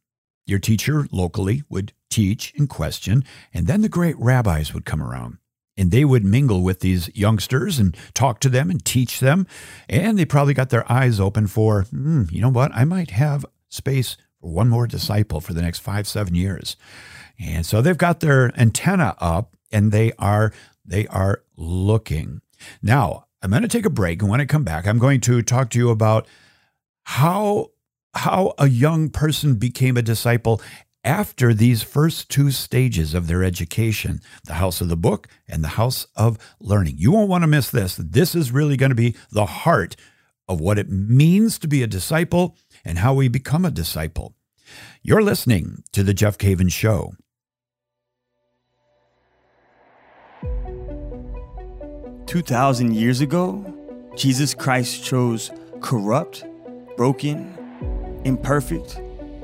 Your 0.46 0.58
teacher 0.58 1.06
locally 1.12 1.62
would 1.68 1.92
teach 2.08 2.54
and 2.56 2.68
question, 2.68 3.22
and 3.52 3.66
then 3.66 3.82
the 3.82 3.88
great 3.88 4.18
rabbis 4.18 4.72
would 4.72 4.86
come 4.86 5.02
around 5.02 5.38
and 5.76 5.90
they 5.90 6.04
would 6.04 6.24
mingle 6.24 6.62
with 6.62 6.80
these 6.80 7.14
youngsters 7.14 7.78
and 7.78 7.96
talk 8.12 8.40
to 8.40 8.48
them 8.48 8.70
and 8.70 8.84
teach 8.84 9.20
them. 9.20 9.46
And 9.88 10.18
they 10.18 10.24
probably 10.24 10.54
got 10.54 10.70
their 10.70 10.90
eyes 10.90 11.20
open 11.20 11.46
for, 11.46 11.84
mm, 11.84 12.30
you 12.32 12.40
know 12.40 12.48
what, 12.48 12.72
I 12.74 12.84
might 12.84 13.10
have 13.10 13.46
space 13.68 14.16
for 14.40 14.50
one 14.50 14.68
more 14.68 14.86
disciple 14.86 15.40
for 15.40 15.52
the 15.52 15.62
next 15.62 15.80
five, 15.80 16.06
seven 16.06 16.34
years. 16.34 16.76
And 17.38 17.64
so 17.64 17.80
they've 17.80 17.96
got 17.96 18.20
their 18.20 18.52
antenna 18.60 19.14
up 19.18 19.56
and 19.70 19.92
they 19.92 20.12
are 20.18 20.52
they 20.84 21.06
are 21.08 21.42
looking. 21.56 22.40
Now, 22.82 23.26
I'm 23.42 23.50
going 23.50 23.62
to 23.62 23.68
take 23.68 23.86
a 23.86 23.90
break 23.90 24.22
and 24.22 24.30
when 24.30 24.40
I 24.40 24.46
come 24.46 24.64
back, 24.64 24.86
I'm 24.86 24.98
going 24.98 25.20
to 25.22 25.42
talk 25.42 25.70
to 25.70 25.78
you 25.78 25.90
about 25.90 26.26
how 27.04 27.70
how 28.14 28.54
a 28.58 28.68
young 28.68 29.10
person 29.10 29.56
became 29.56 29.96
a 29.96 30.02
disciple 30.02 30.60
after 31.04 31.54
these 31.54 31.82
first 31.82 32.28
two 32.28 32.50
stages 32.50 33.14
of 33.14 33.28
their 33.28 33.44
education 33.44 34.20
the 34.44 34.54
house 34.54 34.80
of 34.80 34.88
the 34.88 34.96
book 34.96 35.28
and 35.46 35.62
the 35.62 35.68
house 35.68 36.06
of 36.16 36.38
learning. 36.60 36.96
You 36.98 37.12
won't 37.12 37.28
want 37.28 37.42
to 37.42 37.48
miss 37.48 37.70
this. 37.70 37.96
This 37.96 38.34
is 38.34 38.50
really 38.50 38.76
going 38.76 38.90
to 38.90 38.96
be 38.96 39.14
the 39.30 39.46
heart 39.46 39.94
of 40.48 40.60
what 40.60 40.78
it 40.78 40.90
means 40.90 41.58
to 41.58 41.68
be 41.68 41.82
a 41.82 41.86
disciple 41.86 42.56
and 42.84 42.98
how 42.98 43.14
we 43.14 43.28
become 43.28 43.64
a 43.64 43.70
disciple. 43.70 44.34
You're 45.02 45.22
listening 45.22 45.82
to 45.92 46.02
The 46.02 46.14
Jeff 46.14 46.38
Cavins 46.38 46.72
Show. 46.72 47.12
Two 52.26 52.42
thousand 52.42 52.94
years 52.94 53.20
ago, 53.22 53.64
Jesus 54.14 54.52
Christ 54.52 55.02
chose 55.02 55.50
corrupt, 55.80 56.44
broken, 56.96 58.20
imperfect, 58.24 59.00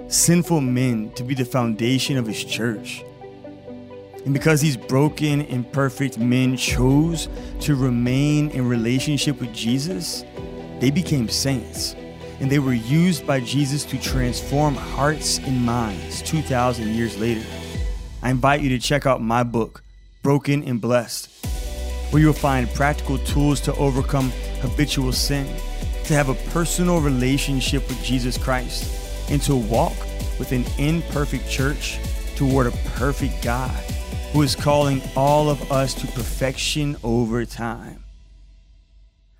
sinful 0.09 0.61
men 0.61 1.11
to 1.12 1.25
be 1.25 1.35
the 1.35 1.47
foundation 1.47 2.19
of 2.19 2.26
his 2.26 2.45
church. 2.45 3.03
And 4.26 4.35
because 4.35 4.61
these 4.61 4.76
broken, 4.76 5.43
imperfect 5.43 6.19
men 6.19 6.57
chose 6.57 7.29
to 7.61 7.75
remain 7.75 8.50
in 8.50 8.69
relationship 8.69 9.41
with 9.41 9.55
Jesus, 9.55 10.25
they 10.81 10.91
became 10.91 11.29
saints. 11.29 11.95
And 12.45 12.53
they 12.53 12.59
were 12.59 12.75
used 12.75 13.27
by 13.27 13.41
Jesus 13.41 13.87
to 13.87 13.99
transform 13.99 14.75
hearts 14.75 15.39
and 15.39 15.65
minds 15.65 16.21
2,000 16.21 16.89
years 16.95 17.19
later. 17.19 17.43
I 18.23 18.29
invite 18.29 18.61
you 18.61 18.69
to 18.69 18.79
check 18.79 19.07
out 19.07 19.23
my 19.23 19.43
book, 19.45 19.83
Broken 20.23 20.63
and 20.65 20.79
Blessed, 20.79 21.31
where 22.11 22.21
you'll 22.21 22.35
find 22.35 22.69
practical 22.75 23.17
tools 23.17 23.63
to 23.63 23.75
overcome 23.77 24.31
habitual 24.61 25.11
sin, 25.11 25.47
to 26.05 26.13
have 26.13 26.29
a 26.29 26.35
personal 26.51 27.01
relationship 27.01 27.89
with 27.89 28.05
Jesus 28.05 28.37
Christ, 28.37 29.31
and 29.31 29.41
to 29.45 29.57
walk 29.57 29.97
with 30.39 30.53
an 30.53 30.67
imperfect 30.77 31.49
church 31.49 31.99
toward 32.37 32.67
a 32.67 32.77
perfect 32.89 33.43
God 33.43 33.75
who 34.35 34.43
is 34.43 34.55
calling 34.55 35.01
all 35.17 35.49
of 35.49 35.73
us 35.73 35.95
to 35.95 36.07
perfection 36.09 36.99
over 37.03 37.47
time. 37.47 38.04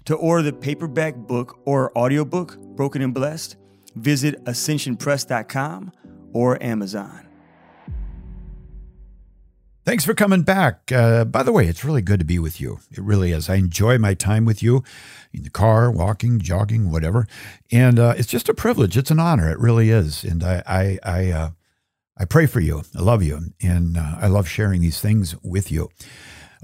To 0.06 0.16
order 0.16 0.42
the 0.42 0.52
paperback 0.52 1.16
book 1.16 1.61
or 1.64 1.96
audiobook, 1.96 2.58
Broken 2.76 3.00
and 3.00 3.14
Blessed, 3.14 3.56
visit 3.96 4.42
ascensionpress.com 4.44 5.92
or 6.32 6.62
Amazon. 6.62 7.25
Thanks 9.84 10.04
for 10.04 10.14
coming 10.14 10.42
back. 10.42 10.90
Uh, 10.90 11.26
by 11.26 11.42
the 11.42 11.52
way, 11.52 11.66
it's 11.66 11.84
really 11.84 12.00
good 12.00 12.18
to 12.18 12.25
be 12.25 12.38
with 12.38 12.58
you. 12.58 12.80
It 12.90 13.02
really 13.02 13.32
is. 13.32 13.50
I 13.50 13.56
enjoy 13.56 13.99
my 13.99 14.14
time 14.14 14.46
with 14.46 14.62
you 14.62 14.82
in 15.30 15.42
the 15.42 15.50
car, 15.50 15.90
walking, 15.90 16.38
jogging, 16.38 16.90
whatever. 16.90 17.26
And 17.70 17.99
uh, 17.99 18.14
it's 18.16 18.28
just 18.28 18.49
a 18.49 18.54
privilege. 18.54 18.96
It's 18.96 19.11
an 19.11 19.20
honor. 19.20 19.50
It 19.50 19.58
really 19.58 19.90
is. 19.90 20.25
And 20.25 20.42
I, 20.42 20.62
I, 20.66 20.99
I, 21.02 21.30
uh, 21.30 21.50
I 22.16 22.25
pray 22.25 22.46
for 22.46 22.61
you. 22.61 22.82
I 22.96 23.02
love 23.02 23.23
you. 23.23 23.52
And 23.62 23.99
uh, 23.99 24.16
I 24.20 24.26
love 24.28 24.49
sharing 24.49 24.80
these 24.80 25.00
things 25.00 25.37
with 25.42 25.70
you. 25.70 25.90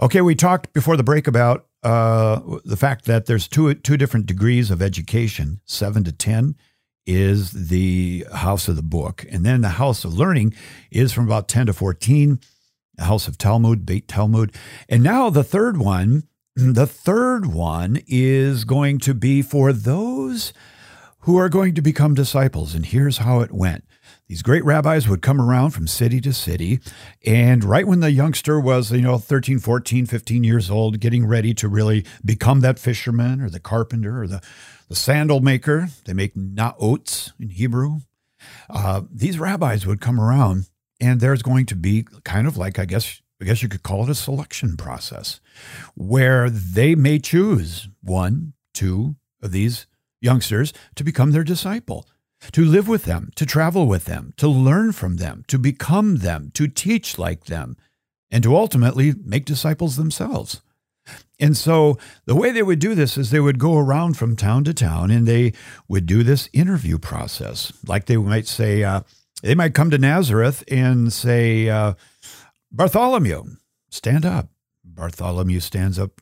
Okay, 0.00 0.22
we 0.22 0.34
talked 0.34 0.72
before 0.72 0.96
the 0.96 1.02
break 1.04 1.26
about 1.26 1.66
uh, 1.82 2.40
the 2.64 2.76
fact 2.76 3.06
that 3.06 3.26
there's 3.26 3.48
two, 3.48 3.72
two 3.74 3.96
different 3.96 4.26
degrees 4.26 4.70
of 4.70 4.82
education, 4.82 5.60
seven 5.64 6.04
to 6.04 6.12
10 6.12 6.56
is 7.06 7.68
the 7.68 8.26
house 8.32 8.68
of 8.68 8.76
the 8.76 8.82
book. 8.82 9.24
And 9.30 9.44
then 9.44 9.62
the 9.62 9.70
house 9.70 10.04
of 10.04 10.14
learning 10.14 10.54
is 10.90 11.12
from 11.12 11.24
about 11.24 11.48
10 11.48 11.66
to 11.66 11.72
14 11.72 12.38
the 13.00 13.06
House 13.06 13.26
of 13.26 13.38
Talmud, 13.38 13.84
Beit 13.84 14.06
Talmud. 14.06 14.54
And 14.88 15.02
now 15.02 15.30
the 15.30 15.42
third 15.42 15.78
one, 15.78 16.24
the 16.56 16.86
third 16.86 17.46
one 17.46 18.00
is 18.06 18.64
going 18.64 18.98
to 19.00 19.14
be 19.14 19.42
for 19.42 19.72
those 19.72 20.52
who 21.20 21.36
are 21.36 21.48
going 21.48 21.74
to 21.74 21.82
become 21.82 22.14
disciples. 22.14 22.74
And 22.74 22.86
here's 22.86 23.18
how 23.18 23.40
it 23.40 23.52
went. 23.52 23.84
These 24.30 24.42
great 24.42 24.64
rabbis 24.64 25.08
would 25.08 25.22
come 25.22 25.40
around 25.40 25.72
from 25.72 25.88
city 25.88 26.20
to 26.20 26.32
city. 26.32 26.78
And 27.26 27.64
right 27.64 27.84
when 27.84 27.98
the 27.98 28.12
youngster 28.12 28.60
was, 28.60 28.92
you 28.92 29.00
know, 29.00 29.18
13, 29.18 29.58
14, 29.58 30.06
15 30.06 30.44
years 30.44 30.70
old, 30.70 31.00
getting 31.00 31.26
ready 31.26 31.52
to 31.54 31.66
really 31.66 32.04
become 32.24 32.60
that 32.60 32.78
fisherman 32.78 33.40
or 33.40 33.50
the 33.50 33.58
carpenter 33.58 34.22
or 34.22 34.28
the, 34.28 34.40
the 34.88 34.94
sandal 34.94 35.40
maker, 35.40 35.88
they 36.04 36.12
make 36.12 36.36
na'ots 36.36 37.32
in 37.40 37.48
Hebrew. 37.48 38.02
Uh, 38.68 39.02
these 39.12 39.40
rabbis 39.40 39.84
would 39.84 40.00
come 40.00 40.20
around 40.20 40.68
and 41.00 41.20
there's 41.20 41.42
going 41.42 41.66
to 41.66 41.74
be 41.74 42.06
kind 42.22 42.46
of 42.46 42.56
like 42.56 42.78
I 42.78 42.84
guess 42.84 43.20
I 43.42 43.46
guess 43.46 43.64
you 43.64 43.68
could 43.68 43.82
call 43.82 44.04
it 44.04 44.10
a 44.10 44.14
selection 44.14 44.76
process 44.76 45.40
where 45.96 46.48
they 46.48 46.94
may 46.94 47.18
choose 47.18 47.88
one, 48.00 48.52
two 48.74 49.16
of 49.42 49.50
these 49.50 49.88
youngsters 50.20 50.72
to 50.94 51.02
become 51.02 51.32
their 51.32 51.42
disciple, 51.42 52.06
to 52.52 52.64
live 52.64 52.88
with 52.88 53.04
them, 53.04 53.30
to 53.36 53.46
travel 53.46 53.86
with 53.86 54.06
them, 54.06 54.32
to 54.36 54.48
learn 54.48 54.92
from 54.92 55.16
them, 55.16 55.44
to 55.48 55.58
become 55.58 56.16
them, 56.16 56.50
to 56.54 56.66
teach 56.66 57.18
like 57.18 57.44
them, 57.44 57.76
and 58.30 58.42
to 58.42 58.56
ultimately 58.56 59.14
make 59.24 59.44
disciples 59.44 59.96
themselves. 59.96 60.62
And 61.38 61.56
so 61.56 61.98
the 62.26 62.36
way 62.36 62.50
they 62.50 62.62
would 62.62 62.78
do 62.78 62.94
this 62.94 63.16
is 63.16 63.30
they 63.30 63.40
would 63.40 63.58
go 63.58 63.78
around 63.78 64.16
from 64.16 64.36
town 64.36 64.64
to 64.64 64.74
town 64.74 65.10
and 65.10 65.26
they 65.26 65.52
would 65.88 66.06
do 66.06 66.22
this 66.22 66.48
interview 66.52 66.98
process. 66.98 67.72
Like 67.86 68.06
they 68.06 68.16
might 68.16 68.46
say, 68.46 68.84
uh, 68.84 69.00
they 69.42 69.54
might 69.54 69.74
come 69.74 69.90
to 69.90 69.98
Nazareth 69.98 70.62
and 70.70 71.12
say, 71.12 71.68
uh, 71.68 71.94
Bartholomew, 72.70 73.44
stand 73.88 74.26
up. 74.26 74.48
Bartholomew 74.84 75.60
stands 75.60 75.98
up. 75.98 76.20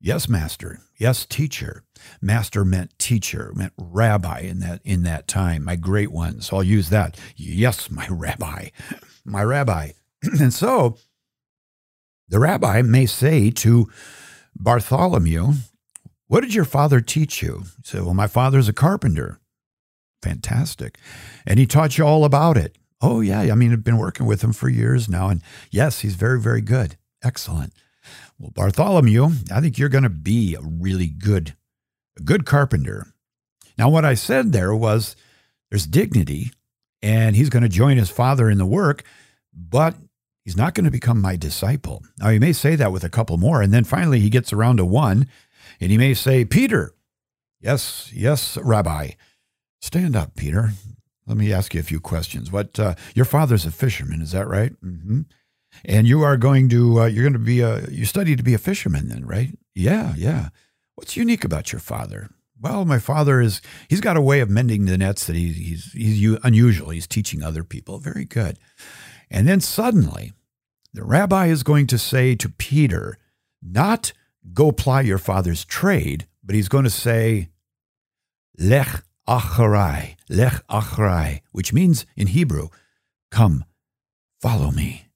Yes, 0.00 0.28
master. 0.28 0.80
Yes, 0.96 1.26
teacher. 1.26 1.82
Master 2.20 2.64
meant 2.64 2.96
teacher, 2.98 3.52
meant 3.54 3.72
rabbi 3.76 4.40
in 4.40 4.60
that 4.60 4.80
in 4.84 5.02
that 5.02 5.26
time. 5.26 5.64
My 5.64 5.76
great 5.76 6.12
one. 6.12 6.40
So 6.40 6.56
I'll 6.56 6.62
use 6.62 6.90
that. 6.90 7.18
Yes, 7.36 7.90
my 7.90 8.06
rabbi, 8.10 8.68
my 9.24 9.42
rabbi. 9.42 9.90
and 10.22 10.54
so 10.54 10.98
the 12.28 12.38
rabbi 12.38 12.82
may 12.82 13.06
say 13.06 13.50
to 13.50 13.88
Bartholomew, 14.54 15.54
"What 16.28 16.42
did 16.42 16.54
your 16.54 16.64
father 16.64 17.00
teach 17.00 17.42
you?" 17.42 17.64
He 17.78 17.82
said, 17.84 18.04
"Well, 18.04 18.14
my 18.14 18.28
father's 18.28 18.68
a 18.68 18.72
carpenter." 18.72 19.40
Fantastic. 20.22 20.98
And 21.46 21.58
he 21.58 21.66
taught 21.66 21.96
you 21.96 22.04
all 22.04 22.24
about 22.24 22.56
it. 22.56 22.76
Oh, 23.00 23.20
yeah. 23.20 23.40
I 23.40 23.54
mean, 23.54 23.72
I've 23.72 23.84
been 23.84 23.98
working 23.98 24.26
with 24.26 24.42
him 24.42 24.52
for 24.52 24.68
years 24.68 25.08
now. 25.08 25.28
And 25.28 25.42
yes, 25.70 26.00
he's 26.00 26.16
very, 26.16 26.40
very 26.40 26.60
good. 26.60 26.96
Excellent. 27.22 27.72
Well, 28.38 28.52
Bartholomew, 28.54 29.30
I 29.52 29.60
think 29.60 29.78
you're 29.78 29.88
going 29.88 30.04
to 30.04 30.10
be 30.10 30.54
a 30.54 30.60
really 30.60 31.08
good, 31.08 31.54
a 32.18 32.22
good 32.22 32.46
carpenter. 32.46 33.06
Now, 33.76 33.88
what 33.88 34.04
I 34.04 34.14
said 34.14 34.52
there 34.52 34.74
was 34.74 35.16
there's 35.70 35.86
dignity, 35.86 36.52
and 37.02 37.36
he's 37.36 37.50
going 37.50 37.62
to 37.62 37.68
join 37.68 37.96
his 37.96 38.10
father 38.10 38.50
in 38.50 38.58
the 38.58 38.66
work, 38.66 39.04
but 39.52 39.94
he's 40.44 40.56
not 40.56 40.74
going 40.74 40.84
to 40.84 40.90
become 40.90 41.20
my 41.20 41.36
disciple. 41.36 42.02
Now, 42.18 42.30
he 42.30 42.38
may 42.38 42.52
say 42.52 42.76
that 42.76 42.92
with 42.92 43.04
a 43.04 43.10
couple 43.10 43.36
more, 43.36 43.62
and 43.62 43.72
then 43.72 43.84
finally 43.84 44.20
he 44.20 44.30
gets 44.30 44.52
around 44.52 44.78
to 44.78 44.84
one, 44.84 45.28
and 45.80 45.90
he 45.90 45.98
may 45.98 46.14
say, 46.14 46.44
Peter, 46.44 46.94
yes, 47.60 48.10
yes, 48.12 48.56
Rabbi, 48.58 49.10
Stand 49.80 50.16
up, 50.16 50.34
Peter. 50.36 50.70
Let 51.26 51.36
me 51.36 51.52
ask 51.52 51.74
you 51.74 51.80
a 51.80 51.84
few 51.84 52.00
questions. 52.00 52.50
What 52.50 52.78
uh, 52.80 52.94
your 53.14 53.24
father's 53.24 53.66
a 53.66 53.70
fisherman, 53.70 54.20
is 54.20 54.32
that 54.32 54.48
right? 54.48 54.72
Mm-hmm. 54.82 55.22
And 55.84 56.06
you 56.06 56.22
are 56.22 56.36
going 56.36 56.68
to 56.70 57.02
uh, 57.02 57.06
you're 57.06 57.22
going 57.22 57.32
to 57.32 57.38
be 57.38 57.60
a 57.60 57.88
you 57.88 58.04
study 58.04 58.36
to 58.36 58.42
be 58.42 58.54
a 58.54 58.58
fisherman 58.58 59.08
then, 59.08 59.24
right? 59.26 59.56
Yeah, 59.74 60.14
yeah. 60.16 60.48
What's 60.94 61.16
unique 61.16 61.44
about 61.44 61.72
your 61.72 61.80
father? 61.80 62.28
Well, 62.60 62.84
my 62.84 62.98
father 62.98 63.40
is 63.40 63.60
he's 63.88 64.00
got 64.00 64.16
a 64.16 64.20
way 64.22 64.40
of 64.40 64.50
mending 64.50 64.86
the 64.86 64.98
nets 64.98 65.26
that 65.26 65.36
he, 65.36 65.52
he's 65.52 65.92
he's 65.92 66.36
unusual. 66.42 66.90
He's 66.90 67.06
teaching 67.06 67.42
other 67.42 67.62
people. 67.62 67.98
Very 67.98 68.24
good. 68.24 68.58
And 69.30 69.46
then 69.46 69.60
suddenly, 69.60 70.32
the 70.92 71.04
rabbi 71.04 71.46
is 71.46 71.62
going 71.62 71.86
to 71.88 71.98
say 71.98 72.34
to 72.36 72.48
Peter, 72.48 73.18
not 73.62 74.12
go 74.52 74.72
ply 74.72 75.02
your 75.02 75.18
father's 75.18 75.64
trade, 75.64 76.26
but 76.42 76.54
he's 76.54 76.68
going 76.68 76.84
to 76.84 76.90
say, 76.90 77.50
Lech 78.58 79.04
acharai, 79.28 80.16
lech 80.28 80.66
acharai, 80.68 81.42
which 81.52 81.72
means 81.72 82.06
in 82.16 82.28
Hebrew, 82.28 82.68
come, 83.30 83.64
follow 84.40 84.70
me. 84.70 85.07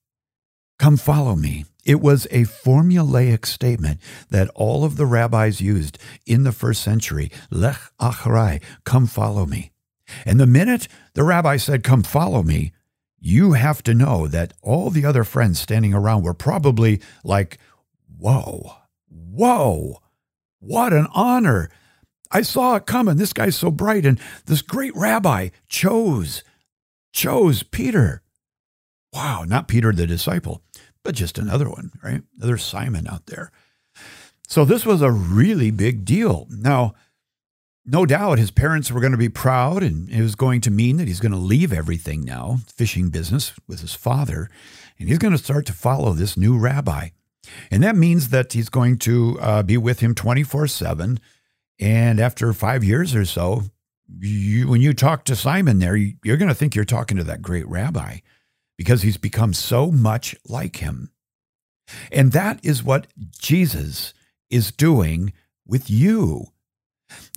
Come 0.79 0.97
follow 0.97 1.35
me. 1.35 1.65
It 1.85 2.01
was 2.01 2.25
a 2.31 2.43
formulaic 2.43 3.45
statement 3.45 3.99
that 4.29 4.49
all 4.55 4.85
of 4.85 4.95
the 4.95 5.05
rabbis 5.05 5.59
used 5.59 5.97
in 6.25 6.43
the 6.43 6.51
first 6.51 6.81
century. 6.81 7.29
Lech 7.49 7.79
acharai, 7.99 8.61
come 8.85 9.05
follow 9.05 9.45
me. 9.45 9.71
And 10.25 10.39
the 10.39 10.47
minute 10.47 10.87
the 11.13 11.23
rabbi 11.23 11.57
said, 11.57 11.83
come 11.83 12.03
follow 12.03 12.43
me, 12.43 12.71
you 13.19 13.53
have 13.53 13.83
to 13.83 13.93
know 13.93 14.27
that 14.27 14.53
all 14.61 14.89
the 14.89 15.05
other 15.05 15.23
friends 15.23 15.59
standing 15.59 15.93
around 15.93 16.23
were 16.23 16.33
probably 16.33 17.01
like, 17.23 17.57
whoa, 18.17 18.73
whoa, 19.07 19.99
what 20.59 20.93
an 20.93 21.07
honor. 21.13 21.69
I 22.31 22.41
saw 22.41 22.75
it 22.75 22.85
coming. 22.85 23.17
This 23.17 23.33
guy's 23.33 23.55
so 23.55 23.69
bright. 23.69 24.05
And 24.05 24.19
this 24.45 24.61
great 24.61 24.95
rabbi 24.95 25.49
chose, 25.69 26.43
chose 27.11 27.63
Peter. 27.63 28.22
Wow, 29.13 29.43
not 29.45 29.67
Peter 29.67 29.91
the 29.91 30.07
disciple, 30.07 30.63
but 31.03 31.15
just 31.15 31.37
another 31.37 31.69
one, 31.69 31.91
right? 32.03 32.23
Another 32.37 32.57
Simon 32.57 33.07
out 33.07 33.27
there. 33.27 33.51
So 34.47 34.65
this 34.65 34.85
was 34.85 35.01
a 35.01 35.11
really 35.11 35.71
big 35.71 36.03
deal. 36.03 36.47
Now, 36.49 36.95
no 37.85 38.05
doubt 38.05 38.39
his 38.39 38.51
parents 38.51 38.91
were 38.91 39.01
going 39.01 39.11
to 39.11 39.17
be 39.17 39.29
proud, 39.29 39.83
and 39.83 40.09
it 40.09 40.21
was 40.21 40.35
going 40.35 40.61
to 40.61 40.71
mean 40.71 40.97
that 40.97 41.07
he's 41.07 41.19
going 41.19 41.31
to 41.31 41.37
leave 41.37 41.73
everything 41.73 42.23
now, 42.23 42.57
fishing 42.67 43.09
business 43.09 43.53
with 43.67 43.81
his 43.81 43.93
father, 43.93 44.49
and 44.97 45.09
he's 45.09 45.17
going 45.17 45.33
to 45.33 45.43
start 45.43 45.65
to 45.67 45.73
follow 45.73 46.13
this 46.13 46.37
new 46.37 46.57
rabbi. 46.57 47.09
And 47.69 47.83
that 47.83 47.95
means 47.95 48.29
that 48.29 48.53
he's 48.53 48.69
going 48.69 48.97
to 48.99 49.37
uh, 49.41 49.63
be 49.63 49.77
with 49.77 49.99
him 49.99 50.15
24 50.15 50.67
7. 50.67 51.19
And 51.79 52.19
after 52.19 52.53
five 52.53 52.83
years 52.83 53.13
or 53.13 53.25
so, 53.25 53.63
you, 54.19 54.69
when 54.69 54.81
you 54.81 54.93
talk 54.93 55.25
to 55.25 55.35
Simon 55.35 55.79
there, 55.79 55.95
you're 55.95 56.37
going 56.37 56.47
to 56.47 56.55
think 56.55 56.75
you're 56.75 56.85
talking 56.85 57.17
to 57.17 57.23
that 57.25 57.41
great 57.41 57.67
rabbi 57.67 58.19
because 58.77 59.01
he's 59.01 59.17
become 59.17 59.53
so 59.53 59.91
much 59.91 60.35
like 60.47 60.77
him. 60.77 61.11
And 62.11 62.31
that 62.31 62.63
is 62.63 62.83
what 62.83 63.07
Jesus 63.39 64.13
is 64.49 64.71
doing 64.71 65.33
with 65.65 65.89
you. 65.89 66.47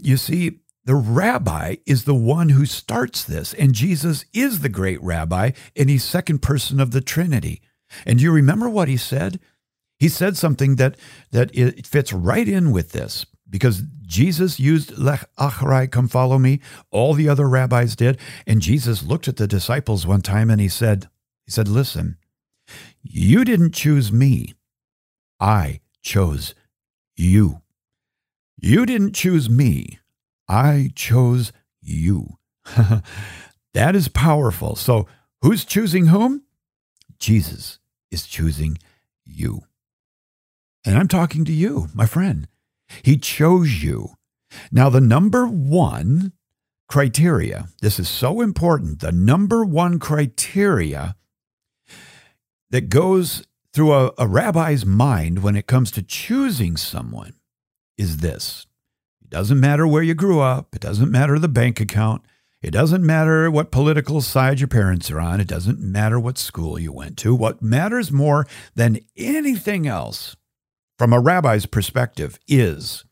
You 0.01 0.16
see, 0.16 0.61
the 0.85 0.94
rabbi 0.94 1.77
is 1.85 2.05
the 2.05 2.14
one 2.14 2.51
who 2.51 2.64
starts 2.64 3.25
this, 3.25 3.53
and 3.55 3.75
Jesus 3.75 4.25
is 4.33 4.61
the 4.61 4.68
great 4.68 5.03
rabbi, 5.03 5.51
and 5.75 5.90
he's 5.90 6.05
second 6.05 6.42
person 6.42 6.79
of 6.79 6.92
the 6.92 7.01
Trinity. 7.01 7.61
And 8.07 8.22
you 8.22 8.31
remember 8.31 8.68
what 8.68 8.88
he 8.88 8.96
said? 8.96 9.40
He 9.99 10.09
said 10.09 10.37
something 10.37 10.77
that 10.77 10.96
that 11.33 11.51
it 11.57 11.87
fits 11.87 12.12
right 12.12 12.49
in 12.49 12.70
with 12.70 12.92
this 12.92 13.27
because 13.49 13.83
Jesus 14.03 14.61
used 14.61 14.99
lech 14.99 15.29
achrai, 15.37 15.90
come 15.90 16.09
follow 16.09 16.38
me. 16.38 16.61
All 16.90 17.14
the 17.14 17.29
other 17.29 17.49
rabbis 17.49 17.96
did, 17.96 18.18
and 18.46 18.61
Jesus 18.61 19.03
looked 19.03 19.29
at 19.29 19.37
the 19.37 19.46
disciples 19.46 20.07
one 20.07 20.22
time 20.22 20.51
and 20.51 20.61
he 20.61 20.68
said, 20.68 21.09
he 21.47 21.53
said, 21.53 21.69
listen, 21.69 22.19
you 23.03 23.45
didn't 23.45 23.73
choose 23.73 24.13
me, 24.13 24.55
I 25.41 25.81
chose 26.03 26.55
you. 27.17 27.63
You 28.59 28.87
didn't 28.87 29.15
choose 29.15 29.51
me. 29.51 29.99
I 30.49 30.91
chose 30.95 31.53
you. 31.81 32.39
that 33.75 33.95
is 33.95 34.09
powerful. 34.09 34.77
So, 34.77 35.07
who's 35.43 35.65
choosing 35.65 36.07
whom? 36.07 36.43
Jesus 37.19 37.79
is 38.11 38.27
choosing 38.27 38.79
you. 39.25 39.63
And 40.85 40.97
I'm 40.97 41.09
talking 41.09 41.45
to 41.45 41.53
you, 41.53 41.89
my 41.95 42.07
friend. 42.07 42.49
He 43.03 43.17
chose 43.17 43.83
you. 43.83 44.11
Now, 44.71 44.89
the 44.89 45.01
number 45.01 45.47
one 45.47 46.33
criteria, 46.89 47.69
this 47.83 47.99
is 47.99 48.09
so 48.09 48.41
important, 48.41 49.01
the 49.01 49.13
number 49.13 49.65
one 49.65 49.99
criteria 49.99 51.17
that 52.70 52.88
goes 52.88 53.46
through 53.72 53.92
a, 53.92 54.12
a 54.18 54.26
rabbi's 54.26 54.87
mind 54.87 55.42
when 55.42 55.57
it 55.57 55.66
comes 55.66 55.90
to 55.92 56.02
choosing 56.02 56.76
someone 56.76 57.35
is 57.98 58.18
this. 58.18 58.66
It 59.22 59.31
doesn't 59.31 59.61
matter 59.61 59.87
where 59.87 60.02
you 60.02 60.14
grew 60.14 60.40
up, 60.40 60.74
it 60.74 60.81
doesn't 60.81 61.11
matter 61.11 61.38
the 61.38 61.48
bank 61.48 61.81
account, 61.81 62.22
it 62.62 62.70
doesn't 62.70 63.05
matter 63.05 63.50
what 63.50 63.70
political 63.70 64.20
side 64.20 64.61
your 64.61 64.68
parents 64.68 65.11
are 65.11 65.20
on, 65.20 65.40
it 65.40 65.48
doesn't 65.48 65.81
matter 65.81 66.18
what 66.18 66.38
school 66.38 66.79
you 66.79 66.92
went 66.92 67.16
to. 67.18 67.35
What 67.35 67.62
matters 67.62 68.11
more 68.11 68.46
than 68.74 69.00
anything 69.16 69.87
else 69.87 70.37
from 70.98 71.12
a 71.12 71.20
rabbi's 71.20 71.66
perspective 71.66 72.38
is 72.48 73.05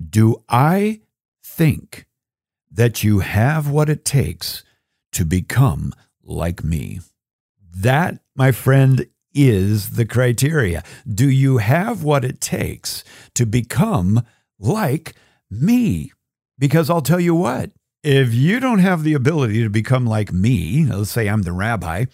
do 0.00 0.42
I 0.48 1.00
think 1.44 2.06
that 2.70 3.02
you 3.02 3.20
have 3.20 3.68
what 3.68 3.88
it 3.88 4.04
takes 4.04 4.64
to 5.12 5.24
become 5.24 5.92
like 6.22 6.62
me? 6.62 7.00
That, 7.74 8.21
my 8.34 8.52
friend, 8.52 9.06
is 9.34 9.90
the 9.90 10.04
criteria. 10.04 10.82
Do 11.08 11.28
you 11.28 11.58
have 11.58 12.02
what 12.02 12.24
it 12.24 12.40
takes 12.40 13.04
to 13.34 13.46
become 13.46 14.24
like 14.58 15.14
me? 15.50 16.12
Because 16.58 16.90
I'll 16.90 17.02
tell 17.02 17.20
you 17.20 17.34
what, 17.34 17.70
if 18.02 18.34
you 18.34 18.60
don't 18.60 18.80
have 18.80 19.04
the 19.04 19.14
ability 19.14 19.62
to 19.62 19.70
become 19.70 20.06
like 20.06 20.32
me, 20.32 20.84
let's 20.86 21.10
say 21.10 21.28
I'm 21.28 21.42
the 21.42 21.52
rabbi, 21.52 22.06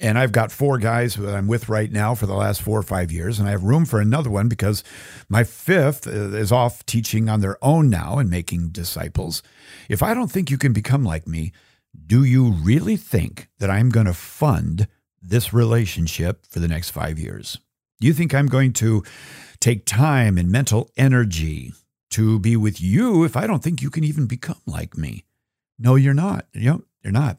and 0.00 0.18
I've 0.18 0.32
got 0.32 0.52
four 0.52 0.78
guys 0.78 1.16
that 1.16 1.34
I'm 1.34 1.48
with 1.48 1.68
right 1.68 1.90
now 1.90 2.14
for 2.14 2.26
the 2.26 2.34
last 2.34 2.62
four 2.62 2.78
or 2.78 2.84
five 2.84 3.10
years, 3.10 3.38
and 3.38 3.48
I 3.48 3.50
have 3.52 3.64
room 3.64 3.84
for 3.84 4.00
another 4.00 4.30
one 4.30 4.48
because 4.48 4.84
my 5.28 5.42
fifth 5.42 6.06
uh, 6.06 6.10
is 6.10 6.52
off 6.52 6.86
teaching 6.86 7.28
on 7.28 7.40
their 7.40 7.62
own 7.62 7.90
now 7.90 8.18
and 8.18 8.30
making 8.30 8.68
disciples. 8.68 9.42
If 9.88 10.02
I 10.02 10.14
don't 10.14 10.30
think 10.30 10.50
you 10.50 10.58
can 10.58 10.72
become 10.72 11.04
like 11.04 11.26
me, 11.26 11.52
do 12.06 12.22
you 12.22 12.50
really 12.50 12.96
think 12.96 13.48
that 13.58 13.70
I'm 13.70 13.90
going 13.90 14.06
to 14.06 14.12
fund 14.12 14.86
this 15.22 15.52
relationship 15.52 16.46
for 16.46 16.60
the 16.60 16.68
next 16.68 16.90
five 16.90 17.18
years? 17.18 17.58
Do 18.00 18.06
you 18.06 18.12
think 18.12 18.34
I'm 18.34 18.46
going 18.46 18.72
to 18.74 19.02
take 19.60 19.84
time 19.84 20.38
and 20.38 20.50
mental 20.50 20.90
energy 20.96 21.72
to 22.10 22.38
be 22.38 22.56
with 22.56 22.80
you 22.80 23.24
if 23.24 23.36
I 23.36 23.46
don't 23.46 23.62
think 23.62 23.82
you 23.82 23.90
can 23.90 24.04
even 24.04 24.26
become 24.26 24.60
like 24.66 24.96
me? 24.96 25.24
No, 25.78 25.94
you're 25.96 26.14
not. 26.14 26.46
You 26.52 26.70
know, 26.70 26.82
you're 27.02 27.12
not. 27.12 27.38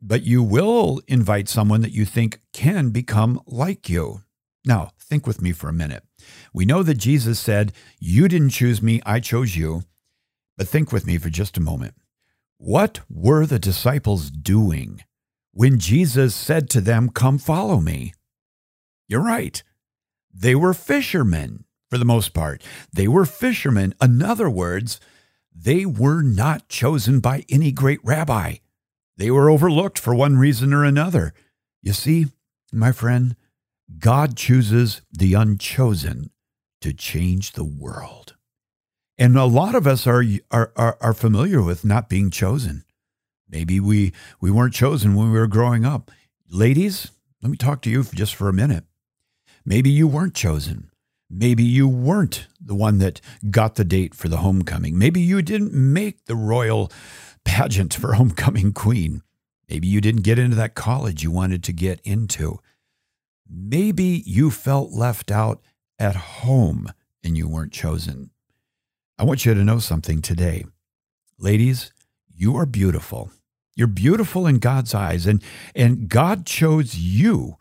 But 0.00 0.22
you 0.22 0.42
will 0.42 1.00
invite 1.08 1.48
someone 1.48 1.80
that 1.80 1.92
you 1.92 2.04
think 2.04 2.40
can 2.52 2.90
become 2.90 3.40
like 3.46 3.88
you. 3.88 4.22
Now, 4.64 4.92
think 4.98 5.26
with 5.26 5.42
me 5.42 5.52
for 5.52 5.68
a 5.68 5.74
minute. 5.74 6.04
We 6.52 6.64
know 6.64 6.82
that 6.82 6.94
Jesus 6.94 7.38
said, 7.38 7.72
You 7.98 8.28
didn't 8.28 8.50
choose 8.50 8.82
me, 8.82 9.02
I 9.04 9.20
chose 9.20 9.56
you. 9.56 9.82
But 10.56 10.68
think 10.68 10.92
with 10.92 11.06
me 11.06 11.18
for 11.18 11.30
just 11.30 11.56
a 11.56 11.62
moment. 11.62 11.94
What 12.58 13.00
were 13.10 13.44
the 13.46 13.58
disciples 13.58 14.30
doing 14.30 15.02
when 15.54 15.78
Jesus 15.78 16.34
said 16.34 16.68
to 16.70 16.80
them, 16.80 17.08
Come 17.08 17.38
follow 17.38 17.80
me. 17.80 18.12
You're 19.08 19.24
right. 19.24 19.62
They 20.32 20.54
were 20.54 20.74
fishermen 20.74 21.64
for 21.88 21.96
the 21.96 22.04
most 22.04 22.34
part. 22.34 22.62
They 22.92 23.08
were 23.08 23.24
fishermen. 23.24 23.94
In 24.02 24.20
other 24.20 24.50
words, 24.50 25.00
they 25.54 25.86
were 25.86 26.22
not 26.22 26.68
chosen 26.68 27.20
by 27.20 27.44
any 27.48 27.70
great 27.70 28.00
rabbi. 28.02 28.56
They 29.16 29.30
were 29.30 29.48
overlooked 29.48 29.98
for 29.98 30.14
one 30.14 30.36
reason 30.36 30.74
or 30.74 30.84
another. 30.84 31.32
You 31.82 31.92
see, 31.92 32.26
my 32.72 32.90
friend, 32.90 33.36
God 33.98 34.36
chooses 34.36 35.02
the 35.12 35.34
unchosen 35.34 36.30
to 36.80 36.92
change 36.92 37.52
the 37.52 37.64
world. 37.64 38.34
And 39.16 39.38
a 39.38 39.44
lot 39.44 39.76
of 39.76 39.86
us 39.86 40.06
are, 40.08 40.24
are, 40.50 40.72
are, 40.74 40.98
are 41.00 41.14
familiar 41.14 41.62
with 41.62 41.84
not 41.84 42.08
being 42.08 42.30
chosen. 42.30 42.84
Maybe 43.54 43.78
we, 43.78 44.12
we 44.40 44.50
weren't 44.50 44.74
chosen 44.74 45.14
when 45.14 45.30
we 45.30 45.38
were 45.38 45.46
growing 45.46 45.84
up. 45.84 46.10
Ladies, 46.50 47.12
let 47.40 47.52
me 47.52 47.56
talk 47.56 47.82
to 47.82 47.90
you 47.90 48.02
for 48.02 48.16
just 48.16 48.34
for 48.34 48.48
a 48.48 48.52
minute. 48.52 48.82
Maybe 49.64 49.90
you 49.90 50.08
weren't 50.08 50.34
chosen. 50.34 50.90
Maybe 51.30 51.62
you 51.62 51.86
weren't 51.86 52.48
the 52.60 52.74
one 52.74 52.98
that 52.98 53.20
got 53.52 53.76
the 53.76 53.84
date 53.84 54.12
for 54.12 54.26
the 54.26 54.38
homecoming. 54.38 54.98
Maybe 54.98 55.20
you 55.20 55.40
didn't 55.40 55.72
make 55.72 56.24
the 56.24 56.34
royal 56.34 56.90
pageant 57.44 57.94
for 57.94 58.14
homecoming 58.14 58.72
queen. 58.72 59.22
Maybe 59.70 59.86
you 59.86 60.00
didn't 60.00 60.22
get 60.22 60.40
into 60.40 60.56
that 60.56 60.74
college 60.74 61.22
you 61.22 61.30
wanted 61.30 61.62
to 61.62 61.72
get 61.72 62.00
into. 62.02 62.58
Maybe 63.48 64.24
you 64.26 64.50
felt 64.50 64.90
left 64.90 65.30
out 65.30 65.62
at 65.96 66.16
home 66.16 66.92
and 67.22 67.38
you 67.38 67.48
weren't 67.48 67.72
chosen. 67.72 68.30
I 69.16 69.22
want 69.22 69.46
you 69.46 69.54
to 69.54 69.62
know 69.62 69.78
something 69.78 70.22
today. 70.22 70.64
Ladies, 71.38 71.92
you 72.34 72.56
are 72.56 72.66
beautiful. 72.66 73.30
You're 73.76 73.88
beautiful 73.88 74.46
in 74.46 74.58
God's 74.58 74.94
eyes, 74.94 75.26
and, 75.26 75.42
and 75.74 76.08
God 76.08 76.46
chose 76.46 76.96
you, 76.96 77.56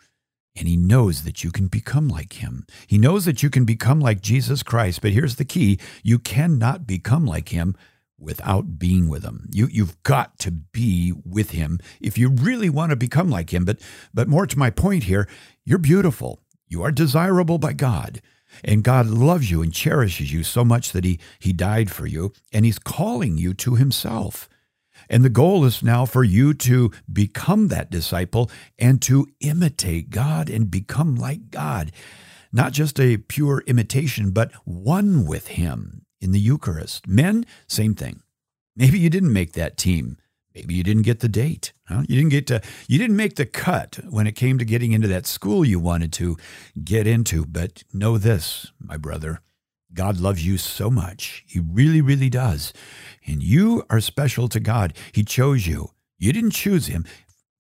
and 0.55 0.67
He 0.67 0.77
knows 0.77 1.23
that 1.23 1.43
you 1.43 1.51
can 1.51 1.67
become 1.67 2.07
like 2.07 2.33
Him. 2.33 2.65
He 2.87 2.97
knows 2.97 3.25
that 3.25 3.41
you 3.41 3.49
can 3.49 3.65
become 3.65 3.99
like 3.99 4.21
Jesus 4.21 4.63
Christ, 4.63 5.01
but 5.01 5.11
here's 5.11 5.37
the 5.37 5.45
key 5.45 5.79
you 6.03 6.19
cannot 6.19 6.85
become 6.85 7.25
like 7.25 7.49
Him 7.49 7.75
without 8.23 8.79
being 8.79 9.09
with 9.09 9.23
him. 9.23 9.49
You 9.51 9.67
you've 9.71 10.01
got 10.03 10.39
to 10.39 10.51
be 10.51 11.13
with 11.25 11.51
him 11.51 11.79
if 11.99 12.17
you 12.17 12.29
really 12.29 12.69
want 12.69 12.91
to 12.91 12.95
become 12.95 13.29
like 13.29 13.53
him. 13.53 13.65
But 13.65 13.79
but 14.13 14.27
more 14.27 14.47
to 14.47 14.59
my 14.59 14.69
point 14.69 15.03
here, 15.03 15.27
you're 15.65 15.77
beautiful. 15.77 16.39
You 16.67 16.83
are 16.83 16.91
desirable 16.91 17.57
by 17.57 17.73
God. 17.73 18.21
And 18.63 18.83
God 18.83 19.07
loves 19.07 19.49
you 19.49 19.63
and 19.63 19.73
cherishes 19.73 20.31
you 20.31 20.43
so 20.43 20.63
much 20.63 20.91
that 20.91 21.03
he 21.03 21.19
he 21.39 21.53
died 21.53 21.91
for 21.91 22.05
you 22.05 22.33
and 22.51 22.65
he's 22.65 22.79
calling 22.79 23.37
you 23.37 23.53
to 23.55 23.75
himself. 23.75 24.47
And 25.09 25.23
the 25.23 25.29
goal 25.29 25.65
is 25.65 25.83
now 25.83 26.05
for 26.05 26.23
you 26.23 26.53
to 26.55 26.91
become 27.11 27.67
that 27.69 27.91
disciple 27.91 28.49
and 28.77 29.01
to 29.03 29.27
imitate 29.39 30.09
God 30.09 30.49
and 30.49 30.71
become 30.71 31.15
like 31.15 31.51
God. 31.51 31.91
Not 32.51 32.71
just 32.71 32.99
a 32.99 33.17
pure 33.17 33.63
imitation, 33.65 34.31
but 34.31 34.51
one 34.63 35.25
with 35.25 35.47
Him 35.47 36.05
in 36.21 36.31
the 36.31 36.39
Eucharist. 36.39 37.07
Men, 37.07 37.45
same 37.67 37.95
thing. 37.95 38.21
Maybe 38.75 38.99
you 38.99 39.09
didn't 39.09 39.33
make 39.33 39.53
that 39.53 39.77
team. 39.77 40.17
Maybe 40.55 40.75
you 40.75 40.83
didn't 40.83 41.01
get 41.03 41.19
the 41.19 41.27
date. 41.27 41.73
Huh? 41.87 42.03
You 42.07 42.15
didn't 42.15 42.29
get 42.29 42.47
to 42.47 42.61
you 42.87 42.99
didn't 42.99 43.15
make 43.15 43.35
the 43.35 43.45
cut 43.45 43.99
when 44.09 44.27
it 44.27 44.33
came 44.33 44.57
to 44.59 44.65
getting 44.65 44.91
into 44.91 45.07
that 45.07 45.25
school 45.25 45.65
you 45.65 45.79
wanted 45.79 46.13
to 46.13 46.37
get 46.83 47.07
into, 47.07 47.45
but 47.45 47.83
know 47.91 48.17
this, 48.17 48.71
my 48.79 48.97
brother. 48.97 49.41
God 49.93 50.19
loves 50.19 50.45
you 50.45 50.57
so 50.57 50.89
much. 50.89 51.43
He 51.47 51.59
really, 51.59 52.01
really 52.01 52.29
does. 52.29 52.73
And 53.25 53.41
you 53.41 53.83
are 53.89 53.99
special 53.99 54.47
to 54.49 54.59
God. 54.59 54.93
He 55.11 55.23
chose 55.23 55.67
you. 55.67 55.91
You 56.17 56.33
didn't 56.33 56.51
choose 56.51 56.87
him. 56.87 57.05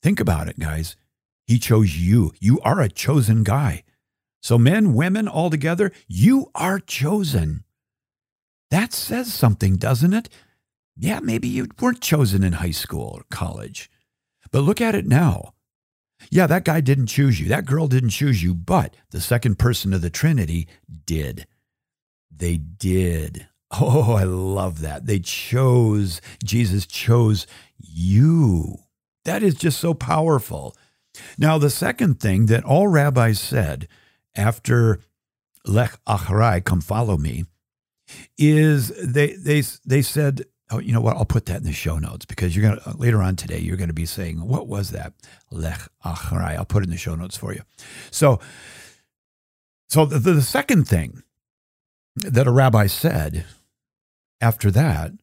Think 0.01 0.19
about 0.19 0.47
it, 0.47 0.59
guys. 0.59 0.95
He 1.45 1.59
chose 1.59 1.97
you. 1.97 2.33
You 2.39 2.59
are 2.61 2.81
a 2.81 2.89
chosen 2.89 3.43
guy. 3.43 3.83
So, 4.41 4.57
men, 4.57 4.93
women, 4.93 5.27
all 5.27 5.49
together, 5.49 5.91
you 6.07 6.51
are 6.53 6.79
chosen. 6.79 7.63
That 8.69 8.91
says 8.91 9.33
something, 9.33 9.77
doesn't 9.77 10.13
it? 10.13 10.29
Yeah, 10.95 11.19
maybe 11.21 11.47
you 11.47 11.67
weren't 11.79 12.01
chosen 12.01 12.43
in 12.43 12.53
high 12.53 12.71
school 12.71 13.13
or 13.15 13.23
college. 13.31 13.89
But 14.51 14.61
look 14.61 14.81
at 14.81 14.95
it 14.95 15.05
now. 15.05 15.53
Yeah, 16.29 16.47
that 16.47 16.65
guy 16.65 16.81
didn't 16.81 17.07
choose 17.07 17.39
you. 17.39 17.47
That 17.47 17.65
girl 17.65 17.87
didn't 17.87 18.11
choose 18.11 18.43
you, 18.43 18.53
but 18.53 18.95
the 19.11 19.21
second 19.21 19.59
person 19.59 19.93
of 19.93 20.01
the 20.01 20.09
Trinity 20.09 20.67
did. 21.05 21.47
They 22.29 22.57
did. 22.57 23.47
Oh, 23.79 24.13
I 24.13 24.23
love 24.23 24.81
that. 24.81 25.05
They 25.05 25.19
chose, 25.19 26.21
Jesus 26.43 26.85
chose 26.85 27.47
you. 27.77 28.77
That 29.25 29.41
is 29.41 29.55
just 29.55 29.79
so 29.79 29.93
powerful. 29.93 30.75
Now, 31.37 31.57
the 31.57 31.69
second 31.69 32.19
thing 32.19 32.47
that 32.47 32.63
all 32.63 32.87
rabbis 32.87 33.39
said 33.39 33.87
after 34.35 34.99
Lech 35.65 35.97
Achrai, 36.05 36.63
come 36.63 36.81
follow 36.81 37.17
me, 37.17 37.45
is 38.37 38.89
they, 39.01 39.33
they, 39.33 39.63
they 39.85 40.01
said, 40.01 40.43
oh, 40.71 40.79
you 40.79 40.91
know 40.91 41.01
what? 41.01 41.17
I'll 41.17 41.25
put 41.25 41.45
that 41.47 41.57
in 41.57 41.63
the 41.63 41.71
show 41.71 41.97
notes 41.97 42.25
because 42.25 42.55
you're 42.55 42.67
going 42.67 42.79
to, 42.79 42.89
uh, 42.89 42.93
later 42.97 43.21
on 43.21 43.35
today, 43.35 43.59
you're 43.59 43.77
going 43.77 43.87
to 43.89 43.93
be 43.93 44.05
saying, 44.05 44.45
what 44.45 44.67
was 44.67 44.91
that? 44.91 45.13
Lech 45.51 45.89
Achrai. 46.05 46.57
I'll 46.57 46.65
put 46.65 46.83
it 46.83 46.87
in 46.87 46.91
the 46.91 46.97
show 46.97 47.15
notes 47.15 47.37
for 47.37 47.53
you. 47.53 47.61
So, 48.11 48.39
so 49.89 50.05
the, 50.05 50.19
the 50.19 50.41
second 50.41 50.87
thing 50.87 51.23
that 52.15 52.47
a 52.47 52.51
rabbi 52.51 52.87
said 52.87 53.45
after 54.43 54.69
that 54.69 55.13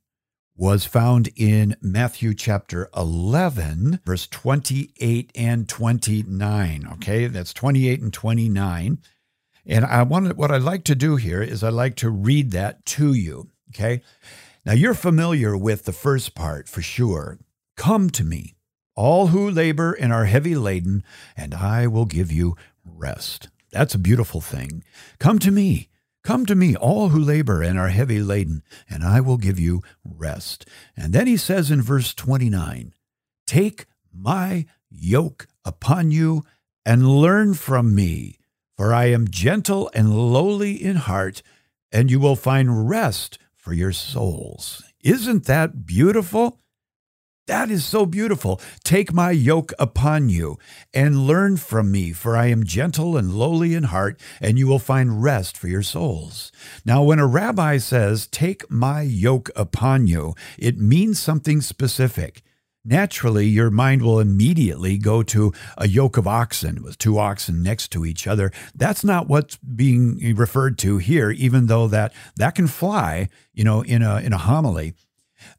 was 0.56 0.86
found 0.86 1.28
in 1.36 1.76
Matthew 1.82 2.32
chapter 2.32 2.88
11, 2.96 4.00
verse 4.06 4.26
28 4.26 5.30
and 5.34 5.68
29. 5.68 6.88
Okay, 6.94 7.26
that's 7.26 7.52
28 7.52 8.00
and 8.00 8.12
29. 8.14 8.98
And 9.66 9.84
I 9.84 10.04
want 10.04 10.38
what 10.38 10.50
I'd 10.50 10.62
like 10.62 10.84
to 10.84 10.94
do 10.94 11.16
here 11.16 11.42
is 11.42 11.62
I'd 11.62 11.74
like 11.74 11.96
to 11.96 12.08
read 12.08 12.52
that 12.52 12.86
to 12.86 13.12
you. 13.12 13.50
Okay. 13.68 14.00
Now 14.64 14.72
you're 14.72 14.94
familiar 14.94 15.54
with 15.54 15.84
the 15.84 15.92
first 15.92 16.34
part 16.34 16.66
for 16.66 16.80
sure. 16.80 17.38
Come 17.76 18.08
to 18.10 18.24
me, 18.24 18.54
all 18.96 19.26
who 19.26 19.50
labor 19.50 19.92
and 19.92 20.14
are 20.14 20.24
heavy 20.24 20.54
laden, 20.54 21.04
and 21.36 21.52
I 21.52 21.86
will 21.88 22.06
give 22.06 22.32
you 22.32 22.56
rest. 22.86 23.48
That's 23.70 23.94
a 23.94 23.98
beautiful 23.98 24.40
thing. 24.40 24.82
Come 25.18 25.38
to 25.40 25.50
me. 25.50 25.90
Come 26.22 26.44
to 26.46 26.54
me, 26.54 26.76
all 26.76 27.08
who 27.08 27.18
labor 27.18 27.62
and 27.62 27.78
are 27.78 27.88
heavy 27.88 28.20
laden, 28.20 28.62
and 28.88 29.02
I 29.02 29.20
will 29.20 29.38
give 29.38 29.58
you 29.58 29.82
rest. 30.04 30.66
And 30.96 31.12
then 31.12 31.26
he 31.26 31.36
says 31.36 31.70
in 31.70 31.80
verse 31.80 32.12
29 32.14 32.94
Take 33.46 33.86
my 34.12 34.66
yoke 34.90 35.48
upon 35.64 36.10
you 36.10 36.44
and 36.84 37.08
learn 37.08 37.54
from 37.54 37.94
me, 37.94 38.38
for 38.76 38.92
I 38.92 39.06
am 39.06 39.28
gentle 39.28 39.90
and 39.94 40.14
lowly 40.14 40.72
in 40.72 40.96
heart, 40.96 41.42
and 41.90 42.10
you 42.10 42.20
will 42.20 42.36
find 42.36 42.88
rest 42.88 43.38
for 43.56 43.72
your 43.72 43.92
souls. 43.92 44.82
Isn't 45.02 45.46
that 45.46 45.86
beautiful? 45.86 46.60
That 47.50 47.68
is 47.68 47.84
so 47.84 48.06
beautiful. 48.06 48.60
Take 48.84 49.12
my 49.12 49.32
yoke 49.32 49.72
upon 49.76 50.28
you 50.28 50.56
and 50.94 51.26
learn 51.26 51.56
from 51.56 51.90
me, 51.90 52.12
for 52.12 52.36
I 52.36 52.46
am 52.46 52.62
gentle 52.62 53.16
and 53.16 53.34
lowly 53.34 53.74
in 53.74 53.82
heart, 53.82 54.20
and 54.40 54.56
you 54.56 54.68
will 54.68 54.78
find 54.78 55.20
rest 55.20 55.58
for 55.58 55.66
your 55.66 55.82
souls. 55.82 56.52
Now, 56.84 57.02
when 57.02 57.18
a 57.18 57.26
rabbi 57.26 57.78
says, 57.78 58.28
Take 58.28 58.70
my 58.70 59.02
yoke 59.02 59.50
upon 59.56 60.06
you, 60.06 60.36
it 60.60 60.78
means 60.78 61.18
something 61.18 61.60
specific. 61.60 62.42
Naturally, 62.84 63.48
your 63.48 63.70
mind 63.72 64.02
will 64.02 64.20
immediately 64.20 64.96
go 64.96 65.24
to 65.24 65.52
a 65.76 65.88
yoke 65.88 66.16
of 66.16 66.28
oxen 66.28 66.84
with 66.84 66.98
two 66.98 67.18
oxen 67.18 67.64
next 67.64 67.88
to 67.88 68.06
each 68.06 68.28
other. 68.28 68.52
That's 68.76 69.02
not 69.02 69.26
what's 69.26 69.56
being 69.56 70.36
referred 70.36 70.78
to 70.78 70.98
here, 70.98 71.32
even 71.32 71.66
though 71.66 71.88
that 71.88 72.12
that 72.36 72.54
can 72.54 72.68
fly, 72.68 73.28
you 73.52 73.64
know, 73.64 73.82
in 73.82 74.02
a 74.02 74.20
in 74.20 74.32
a 74.32 74.38
homily 74.38 74.94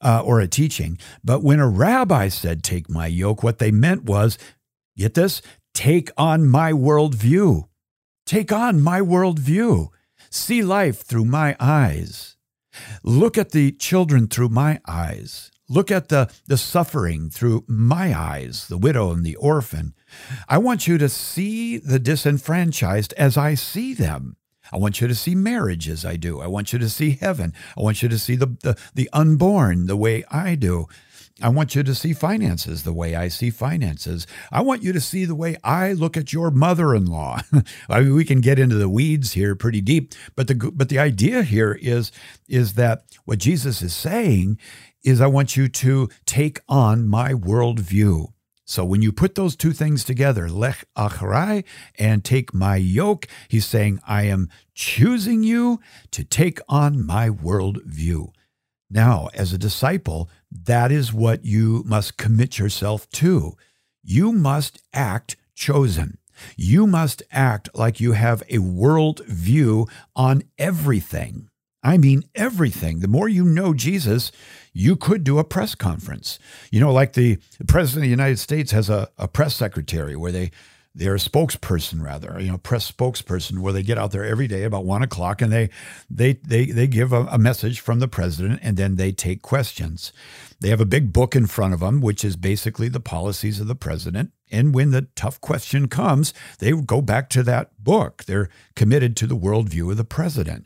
uh, 0.01 0.21
or 0.23 0.39
a 0.39 0.47
teaching. 0.47 0.97
But 1.23 1.43
when 1.43 1.59
a 1.59 1.69
rabbi 1.69 2.27
said, 2.27 2.63
Take 2.63 2.89
my 2.89 3.07
yoke, 3.07 3.43
what 3.43 3.59
they 3.59 3.71
meant 3.71 4.03
was, 4.03 4.37
get 4.97 5.13
this, 5.13 5.41
take 5.73 6.09
on 6.17 6.47
my 6.47 6.71
worldview. 6.71 7.67
Take 8.25 8.51
on 8.51 8.81
my 8.81 9.01
worldview. 9.01 9.89
See 10.29 10.63
life 10.63 11.01
through 11.01 11.25
my 11.25 11.55
eyes. 11.59 12.37
Look 13.03 13.37
at 13.37 13.51
the 13.51 13.71
children 13.73 14.27
through 14.27 14.49
my 14.49 14.79
eyes. 14.87 15.51
Look 15.67 15.89
at 15.89 16.09
the, 16.09 16.29
the 16.47 16.57
suffering 16.57 17.29
through 17.29 17.63
my 17.67 18.17
eyes, 18.17 18.67
the 18.67 18.77
widow 18.77 19.11
and 19.11 19.25
the 19.25 19.35
orphan. 19.35 19.93
I 20.49 20.57
want 20.57 20.85
you 20.85 20.97
to 20.97 21.07
see 21.07 21.77
the 21.77 21.99
disenfranchised 21.99 23.13
as 23.13 23.37
I 23.37 23.55
see 23.55 23.93
them. 23.93 24.35
I 24.71 24.77
want 24.77 25.01
you 25.01 25.07
to 25.07 25.15
see 25.15 25.35
marriage 25.35 25.89
as 25.89 26.05
I 26.05 26.15
do. 26.15 26.41
I 26.41 26.47
want 26.47 26.73
you 26.73 26.79
to 26.79 26.89
see 26.89 27.11
heaven. 27.11 27.53
I 27.77 27.81
want 27.81 28.01
you 28.01 28.09
to 28.09 28.19
see 28.19 28.35
the, 28.35 28.47
the, 28.61 28.77
the 28.93 29.09
unborn 29.13 29.87
the 29.87 29.97
way 29.97 30.23
I 30.31 30.55
do. 30.55 30.87
I 31.41 31.49
want 31.49 31.75
you 31.75 31.83
to 31.83 31.95
see 31.95 32.13
finances 32.13 32.83
the 32.83 32.93
way 32.93 33.15
I 33.15 33.27
see 33.27 33.49
finances. 33.49 34.27
I 34.51 34.61
want 34.61 34.83
you 34.83 34.93
to 34.93 35.01
see 35.01 35.25
the 35.25 35.35
way 35.35 35.57
I 35.63 35.93
look 35.93 36.15
at 36.15 36.33
your 36.33 36.51
mother-in-law. 36.51 37.41
I 37.89 38.01
mean, 38.01 38.13
we 38.13 38.25
can 38.25 38.41
get 38.41 38.59
into 38.59 38.75
the 38.75 38.89
weeds 38.89 39.33
here 39.33 39.55
pretty 39.55 39.81
deep, 39.81 40.13
but 40.35 40.47
the 40.47 40.71
but 40.73 40.89
the 40.89 40.99
idea 40.99 41.43
here 41.43 41.77
is 41.81 42.11
is 42.47 42.73
that 42.73 43.05
what 43.25 43.39
Jesus 43.39 43.81
is 43.81 43.95
saying 43.95 44.59
is 45.03 45.19
I 45.19 45.27
want 45.27 45.57
you 45.57 45.67
to 45.67 46.09
take 46.25 46.59
on 46.69 47.07
my 47.07 47.33
worldview. 47.33 48.31
So 48.71 48.85
when 48.85 49.01
you 49.01 49.11
put 49.11 49.35
those 49.35 49.57
two 49.57 49.73
things 49.73 50.05
together, 50.05 50.49
lech 50.49 50.85
achrai 50.95 51.65
and 51.99 52.23
take 52.23 52.53
my 52.53 52.77
yoke, 52.77 53.27
he's 53.49 53.65
saying, 53.65 53.99
I 54.07 54.23
am 54.23 54.47
choosing 54.73 55.43
you 55.43 55.81
to 56.11 56.23
take 56.23 56.59
on 56.69 57.05
my 57.05 57.29
worldview. 57.29 58.31
Now, 58.89 59.27
as 59.33 59.51
a 59.51 59.57
disciple, 59.57 60.29
that 60.49 60.89
is 60.89 61.11
what 61.11 61.43
you 61.43 61.83
must 61.85 62.15
commit 62.15 62.59
yourself 62.59 63.09
to. 63.09 63.57
You 64.03 64.31
must 64.31 64.81
act 64.93 65.35
chosen. 65.53 66.17
You 66.55 66.87
must 66.87 67.23
act 67.29 67.67
like 67.75 67.99
you 67.99 68.13
have 68.13 68.41
a 68.49 68.59
world 68.59 69.19
view 69.25 69.85
on 70.15 70.43
everything. 70.57 71.50
I 71.83 71.97
mean, 71.97 72.23
everything. 72.35 72.99
The 72.99 73.07
more 73.07 73.27
you 73.27 73.43
know 73.43 73.73
Jesus, 73.73 74.31
you 74.73 74.95
could 74.95 75.23
do 75.23 75.39
a 75.39 75.43
press 75.43 75.75
conference. 75.75 76.37
You 76.71 76.79
know, 76.79 76.93
like 76.93 77.13
the, 77.13 77.39
president 77.67 78.03
of 78.03 78.07
the 78.07 78.09
United 78.09 78.39
States 78.39 78.71
has 78.71 78.89
a, 78.89 79.09
a 79.17 79.27
press 79.27 79.55
secretary 79.55 80.15
where 80.15 80.31
they 80.31 80.51
they're 80.93 81.15
a 81.15 81.19
spokesperson 81.19 82.03
rather, 82.03 82.37
you 82.39 82.51
know, 82.51 82.57
press 82.57 82.91
spokesperson 82.91 83.59
where 83.59 83.71
they 83.71 83.81
get 83.81 83.97
out 83.97 84.11
there 84.11 84.25
every 84.25 84.47
day 84.47 84.63
about 84.63 84.83
one 84.83 85.01
o'clock 85.01 85.41
and 85.41 85.51
they 85.51 85.69
they 86.09 86.33
they 86.33 86.65
they 86.65 86.85
give 86.85 87.13
a, 87.13 87.21
a 87.31 87.37
message 87.37 87.79
from 87.79 87.99
the 87.99 88.09
president 88.09 88.59
and 88.61 88.75
then 88.75 88.97
they 88.97 89.13
take 89.13 89.41
questions. 89.41 90.11
They 90.59 90.67
have 90.67 90.81
a 90.81 90.85
big 90.85 91.13
book 91.13 91.33
in 91.33 91.47
front 91.47 91.73
of 91.73 91.79
them, 91.79 92.01
which 92.01 92.25
is 92.25 92.35
basically 92.35 92.89
the 92.89 92.99
policies 92.99 93.61
of 93.61 93.67
the 93.67 93.75
president. 93.75 94.31
And 94.51 94.75
when 94.75 94.91
the 94.91 95.07
tough 95.15 95.39
question 95.39 95.87
comes, 95.87 96.33
they 96.59 96.71
go 96.73 97.01
back 97.01 97.29
to 97.29 97.43
that 97.43 97.71
book. 97.81 98.25
They're 98.25 98.49
committed 98.75 99.15
to 99.17 99.27
the 99.27 99.37
worldview 99.37 99.91
of 99.91 99.97
the 99.97 100.03
president. 100.03 100.65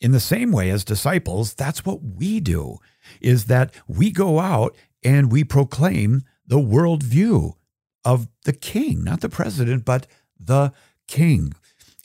In 0.00 0.12
the 0.12 0.20
same 0.20 0.50
way 0.50 0.70
as 0.70 0.84
disciples, 0.84 1.54
that's 1.54 1.84
what 1.84 2.00
we 2.02 2.40
do 2.40 2.78
is 3.20 3.46
that 3.46 3.74
we 3.86 4.10
go 4.10 4.38
out 4.38 4.74
and 5.02 5.30
we 5.30 5.44
proclaim 5.44 6.22
the 6.46 6.58
worldview 6.58 7.52
of 8.04 8.28
the 8.44 8.52
king, 8.52 9.04
not 9.04 9.20
the 9.20 9.28
president, 9.28 9.84
but 9.84 10.06
the 10.38 10.72
king. 11.06 11.52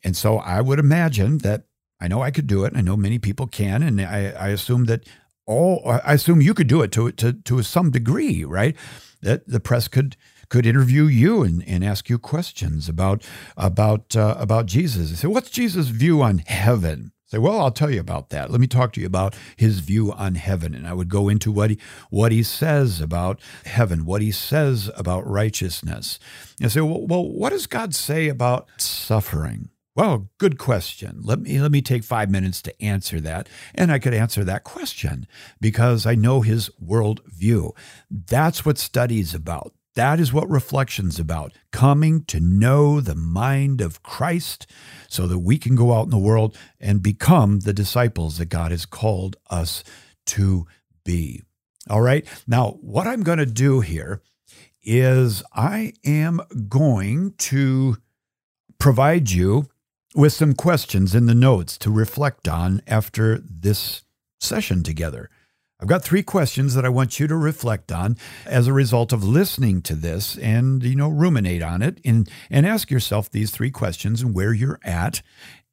And 0.04 0.16
so 0.16 0.38
I 0.38 0.62
would 0.62 0.80
imagine 0.80 1.40
that 1.40 1.64
I 2.00 2.08
know 2.08 2.22
I 2.22 2.32
could 2.32 2.48
do 2.48 2.66
it. 2.66 2.74
I 2.76 2.82
know 2.82 2.98
many 2.98 3.18
people 3.18 3.48
can, 3.48 3.82
and 3.82 4.02
I, 4.02 4.34
I 4.38 4.48
assume 4.50 4.86
that 4.86 5.08
all 5.48 5.82
I 5.86 6.14
assume 6.14 6.42
you 6.42 6.54
could 6.54 6.68
do 6.68 6.82
it 6.82 6.92
to 6.94 7.12
to 7.14 7.34
to 7.34 7.64
some 7.64 7.92
degree, 7.92 8.44
right? 8.44 8.76
That 9.22 9.48
the 9.48 9.60
press 9.60 9.88
could 9.88 10.18
could 10.50 10.66
interview 10.66 11.06
you 11.06 11.44
and, 11.44 11.64
and 11.68 11.84
ask 11.84 12.10
you 12.10 12.20
questions 12.20 12.90
about 12.90 13.24
about 13.56 14.16
uh, 14.16 14.36
about 14.38 14.66
Jesus. 14.66 15.10
They 15.10 15.16
say, 15.16 15.28
"What's 15.28 15.50
Jesus' 15.50 15.88
view 15.88 16.22
on 16.22 16.40
heaven?" 16.40 17.12
Say, 17.28 17.40
well, 17.40 17.60
I'll 17.60 17.72
tell 17.72 17.90
you 17.90 18.00
about 18.00 18.30
that. 18.30 18.52
Let 18.52 18.62
me 18.62 18.68
talk 18.68 18.94
to 18.94 19.02
you 19.02 19.08
about 19.08 19.36
his 19.56 19.80
view 19.80 20.12
on 20.12 20.36
heaven. 20.36 20.76
And 20.76 20.88
I 20.88 20.94
would 20.94 21.10
go 21.10 21.28
into 21.28 21.52
what 21.52 21.72
he, 21.72 21.80
what 22.12 22.32
he 22.32 22.44
says 22.44 23.02
about 23.02 23.42
heaven, 23.66 24.06
what 24.06 24.22
he 24.22 24.32
says 24.32 24.92
about 24.96 25.26
righteousness. 25.28 26.20
And 26.62 26.72
say, 26.72 26.82
well, 26.82 27.06
well, 27.08 27.28
what 27.28 27.50
does 27.50 27.66
God 27.66 27.96
say 27.96 28.28
about 28.28 28.70
suffering? 28.78 29.70
Well, 29.96 30.30
good 30.40 30.58
question. 30.60 31.22
Let 31.24 31.40
me 31.40 31.60
let 31.60 31.72
me 31.72 31.82
take 31.82 32.04
5 32.04 32.30
minutes 32.30 32.62
to 32.64 32.84
answer 32.84 33.22
that. 33.22 33.48
And 33.74 33.94
I 33.94 34.00
could 34.00 34.14
answer 34.14 34.44
that 34.44 34.66
question 34.66 35.26
because 35.62 36.06
I 36.06 36.16
know 36.16 36.42
his 36.42 36.70
worldview. 36.84 37.72
That's 38.12 38.66
what 38.66 38.78
study's 38.78 39.34
about. 39.34 39.74
That 39.96 40.20
is 40.20 40.34
what 40.34 40.50
reflection's 40.50 41.20
about 41.20 41.54
coming 41.72 42.26
to 42.26 42.40
know 42.40 43.00
the 43.00 43.16
mind 43.16 43.80
of 43.80 44.04
Christ 44.04 44.68
so 45.08 45.26
that 45.28 45.40
we 45.40 45.58
can 45.58 45.76
go 45.76 45.94
out 45.94 46.04
in 46.04 46.10
the 46.10 46.18
world 46.18 46.58
and 46.80 47.02
become 47.02 47.62
the 47.62 47.74
disciples 47.74 48.38
that 48.38 48.48
God 48.48 48.72
has 48.72 48.86
called 48.86 49.38
us 49.50 49.84
to 50.28 50.68
be. 51.06 51.44
All 51.90 52.02
right. 52.02 52.28
Now, 52.46 52.72
what 52.82 53.08
I'm 53.08 53.24
going 53.24 53.38
to 53.38 53.46
do 53.46 53.80
here 53.80 54.22
is 54.84 55.44
I 55.54 55.94
am 56.04 56.42
going 56.68 57.34
to 57.38 57.98
provide 58.78 59.32
you 59.32 59.68
with 60.14 60.34
some 60.34 60.54
questions 60.54 61.16
in 61.16 61.26
the 61.26 61.36
notes 61.36 61.78
to 61.80 61.92
reflect 61.92 62.48
on 62.48 62.82
after 62.88 63.40
this 63.40 64.04
session 64.40 64.84
together. 64.84 65.30
I've 65.80 65.88
got 65.88 66.04
three 66.04 66.24
questions 66.24 66.74
that 66.74 66.86
I 66.86 66.90
want 66.90 67.20
you 67.20 67.28
to 67.28 67.36
reflect 67.36 67.92
on 67.92 68.18
as 68.46 68.68
a 68.68 68.74
result 68.74 69.12
of 69.12 69.26
listening 69.26 69.82
to 69.84 69.96
this 69.96 70.38
and 70.38 70.82
you 70.84 70.96
know 70.96 71.10
ruminate 71.10 71.62
on 71.62 71.82
it 71.82 72.00
and 72.06 72.30
and 72.50 72.66
ask 72.66 72.90
yourself 72.90 73.30
these 73.30 73.52
three 73.52 73.72
questions 73.72 74.22
and 74.22 74.34
where 74.34 74.54
you're 74.54 74.80
at 74.84 75.22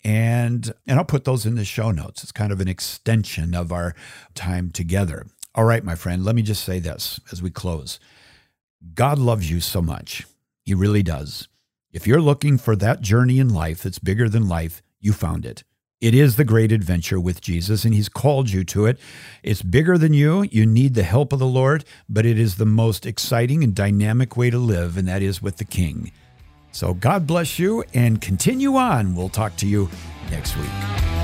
and 0.04 0.72
and 0.86 0.98
I'll 0.98 1.04
put 1.04 1.24
those 1.24 1.46
in 1.46 1.54
the 1.54 1.64
show 1.64 1.90
notes. 1.90 2.22
It's 2.22 2.32
kind 2.32 2.52
of 2.52 2.60
an 2.60 2.68
extension 2.68 3.54
of 3.54 3.72
our 3.72 3.94
time 4.34 4.70
together. 4.70 5.26
All 5.54 5.64
right, 5.64 5.84
my 5.84 5.94
friend, 5.94 6.24
let 6.24 6.34
me 6.34 6.42
just 6.42 6.64
say 6.64 6.78
this 6.78 7.20
as 7.30 7.42
we 7.42 7.50
close. 7.50 8.00
God 8.94 9.18
loves 9.18 9.50
you 9.50 9.60
so 9.60 9.80
much. 9.80 10.26
He 10.64 10.74
really 10.74 11.02
does. 11.02 11.48
If 11.92 12.06
you're 12.06 12.20
looking 12.22 12.58
for 12.58 12.74
that 12.76 13.02
journey 13.02 13.38
in 13.38 13.52
life 13.52 13.82
that's 13.82 13.98
bigger 13.98 14.28
than 14.28 14.48
life, 14.48 14.82
you 14.98 15.12
found 15.12 15.44
it. 15.44 15.62
It 16.02 16.16
is 16.16 16.34
the 16.34 16.44
great 16.44 16.72
adventure 16.72 17.20
with 17.20 17.40
Jesus, 17.40 17.84
and 17.84 17.94
He's 17.94 18.08
called 18.08 18.50
you 18.50 18.64
to 18.64 18.86
it. 18.86 18.98
It's 19.44 19.62
bigger 19.62 19.96
than 19.96 20.12
you. 20.12 20.42
You 20.42 20.66
need 20.66 20.94
the 20.94 21.04
help 21.04 21.32
of 21.32 21.38
the 21.38 21.46
Lord, 21.46 21.84
but 22.08 22.26
it 22.26 22.40
is 22.40 22.56
the 22.56 22.66
most 22.66 23.06
exciting 23.06 23.62
and 23.62 23.72
dynamic 23.72 24.36
way 24.36 24.50
to 24.50 24.58
live, 24.58 24.96
and 24.96 25.06
that 25.06 25.22
is 25.22 25.40
with 25.40 25.58
the 25.58 25.64
King. 25.64 26.10
So 26.72 26.92
God 26.92 27.24
bless 27.24 27.60
you 27.60 27.84
and 27.94 28.20
continue 28.20 28.74
on. 28.74 29.14
We'll 29.14 29.28
talk 29.28 29.54
to 29.58 29.66
you 29.68 29.88
next 30.28 30.56
week. 30.56 31.21